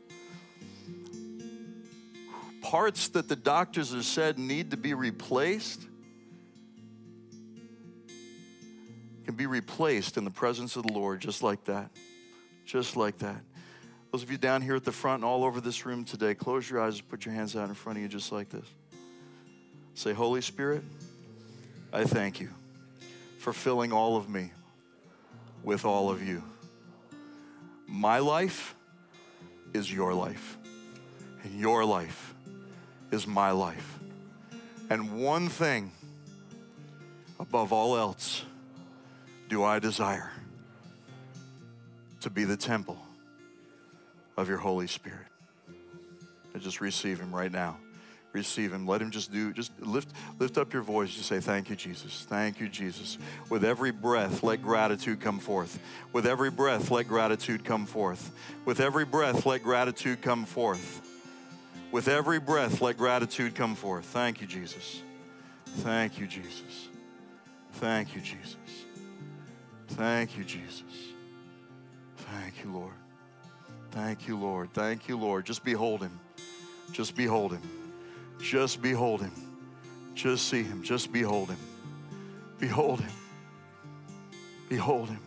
Parts 2.62 3.08
that 3.08 3.28
the 3.28 3.36
doctors 3.36 3.92
have 3.92 4.04
said 4.04 4.38
need 4.38 4.70
to 4.70 4.76
be 4.76 4.94
replaced 4.94 5.82
can 9.24 9.34
be 9.34 9.44
replaced 9.44 10.16
in 10.16 10.24
the 10.24 10.30
presence 10.30 10.74
of 10.76 10.86
the 10.86 10.92
Lord 10.94 11.20
just 11.20 11.42
like 11.42 11.64
that. 11.64 11.90
Just 12.64 12.96
like 12.96 13.18
that. 13.18 13.42
Those 14.10 14.22
of 14.22 14.30
you 14.30 14.38
down 14.38 14.62
here 14.62 14.74
at 14.74 14.84
the 14.84 14.92
front 14.92 15.22
and 15.22 15.24
all 15.24 15.44
over 15.44 15.60
this 15.60 15.84
room 15.84 16.04
today, 16.04 16.34
close 16.34 16.68
your 16.68 16.80
eyes 16.80 16.98
and 16.98 17.08
put 17.08 17.26
your 17.26 17.34
hands 17.34 17.54
out 17.54 17.68
in 17.68 17.74
front 17.74 17.98
of 17.98 18.02
you 18.02 18.08
just 18.08 18.32
like 18.32 18.48
this. 18.48 18.64
Say, 19.94 20.14
Holy 20.14 20.40
Spirit, 20.40 20.82
I 21.92 22.04
thank 22.04 22.40
you 22.40 22.48
for 23.38 23.52
filling 23.52 23.92
all 23.92 24.16
of 24.16 24.28
me 24.28 24.50
with 25.62 25.84
all 25.84 26.08
of 26.08 26.26
you. 26.26 26.42
My 27.86 28.18
life 28.18 28.74
is 29.74 29.92
your 29.92 30.14
life, 30.14 30.56
and 31.42 31.58
your 31.58 31.84
life 31.84 32.34
is 33.10 33.26
my 33.26 33.50
life. 33.50 33.98
And 34.88 35.22
one 35.22 35.48
thing 35.48 35.92
above 37.38 37.72
all 37.72 37.96
else 37.96 38.44
do 39.48 39.62
I 39.64 39.78
desire 39.78 40.30
to 42.20 42.30
be 42.30 42.44
the 42.44 42.56
temple 42.56 42.98
of 44.38 44.48
your 44.48 44.58
Holy 44.58 44.86
Spirit. 44.86 45.26
And 46.54 46.62
just 46.62 46.80
receive 46.80 47.18
Him 47.18 47.34
right 47.34 47.50
now. 47.50 47.76
Receive 48.32 48.72
Him. 48.72 48.86
Let 48.86 49.02
Him 49.02 49.10
just 49.10 49.32
do, 49.32 49.52
just 49.52 49.72
lift, 49.80 50.12
lift 50.38 50.58
up 50.58 50.72
your 50.72 50.82
voice. 50.82 51.12
Just 51.12 51.28
say, 51.28 51.40
Thank 51.40 51.68
you, 51.68 51.76
Jesus. 51.76 52.24
Thank 52.28 52.60
you, 52.60 52.68
Jesus. 52.68 53.18
With 53.50 53.64
every 53.64 53.90
breath, 53.90 54.44
let 54.44 54.62
gratitude 54.62 55.20
come 55.20 55.40
forth. 55.40 55.80
With 56.12 56.24
every 56.24 56.50
breath, 56.50 56.90
let 56.90 57.08
gratitude 57.08 57.64
come 57.64 57.84
forth. 57.84 58.30
With 58.64 58.78
every 58.80 59.04
breath, 59.04 59.44
let 59.44 59.64
gratitude 59.64 60.22
come 60.22 60.44
forth. 60.44 61.02
With 61.90 62.06
every 62.06 62.38
breath, 62.38 62.80
let 62.80 62.96
gratitude 62.96 63.56
come 63.56 63.74
forth. 63.74 64.04
Thank 64.04 64.40
you, 64.40 64.46
Jesus. 64.46 65.02
Thank 65.66 66.20
you, 66.20 66.28
Jesus. 66.28 66.88
Thank 67.72 68.14
you, 68.14 68.20
Jesus. 68.20 68.56
Thank 69.88 70.38
you, 70.38 70.44
Jesus. 70.44 70.82
Thank 72.18 72.62
you, 72.62 72.72
Lord. 72.72 72.92
Thank 73.90 74.28
you, 74.28 74.36
Lord. 74.36 74.72
Thank 74.72 75.08
you, 75.08 75.16
Lord. 75.18 75.46
Just 75.46 75.64
behold 75.64 76.02
him. 76.02 76.18
Just 76.92 77.16
behold 77.16 77.52
him. 77.52 77.62
Just 78.40 78.80
behold 78.82 79.20
him. 79.20 79.32
Just 80.14 80.48
see 80.48 80.62
him. 80.62 80.82
Just 80.82 81.12
behold 81.12 81.48
him. 81.48 81.58
Behold 82.58 83.00
him. 83.00 83.12
Behold 84.68 85.08
him. 85.08 85.20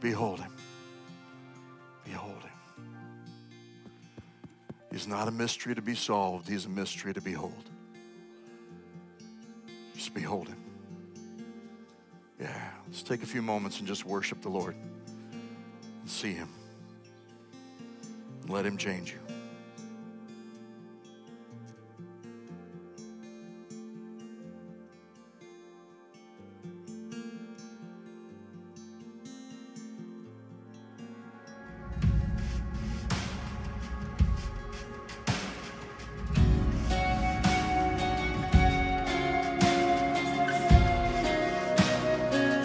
Behold 0.00 0.40
him. 0.40 0.52
Behold 2.04 2.42
him. 2.42 2.50
He's 4.96 5.06
not 5.06 5.28
a 5.28 5.30
mystery 5.30 5.74
to 5.74 5.82
be 5.82 5.94
solved, 5.94 6.48
He's 6.48 6.64
a 6.64 6.70
mystery 6.70 7.12
to 7.12 7.20
behold. 7.20 7.70
Just 9.94 10.14
behold 10.14 10.48
Him. 10.48 10.56
Yeah, 12.40 12.70
let's 12.86 13.02
take 13.02 13.22
a 13.22 13.26
few 13.26 13.42
moments 13.42 13.78
and 13.78 13.88
just 13.88 14.04
worship 14.04 14.42
the 14.42 14.48
Lord 14.48 14.74
and 16.00 16.10
see 16.10 16.32
Him. 16.32 16.48
Let 18.48 18.64
Him 18.64 18.76
change 18.76 19.12
you. 19.12 19.18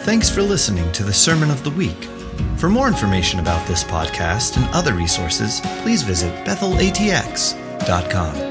Thanks 0.04 0.30
for 0.30 0.42
listening 0.42 0.92
to 0.92 1.04
the 1.04 1.14
Sermon 1.14 1.50
of 1.50 1.64
the 1.64 1.70
Week. 1.70 2.21
For 2.62 2.70
more 2.70 2.88
information 2.88 3.40
about 3.40 3.68
this 3.68 3.84
podcast 3.84 4.56
and 4.56 4.72
other 4.72 4.94
resources, 4.94 5.62
please 5.82 6.04
visit 6.04 6.46
bethelatx.com. 6.46 8.51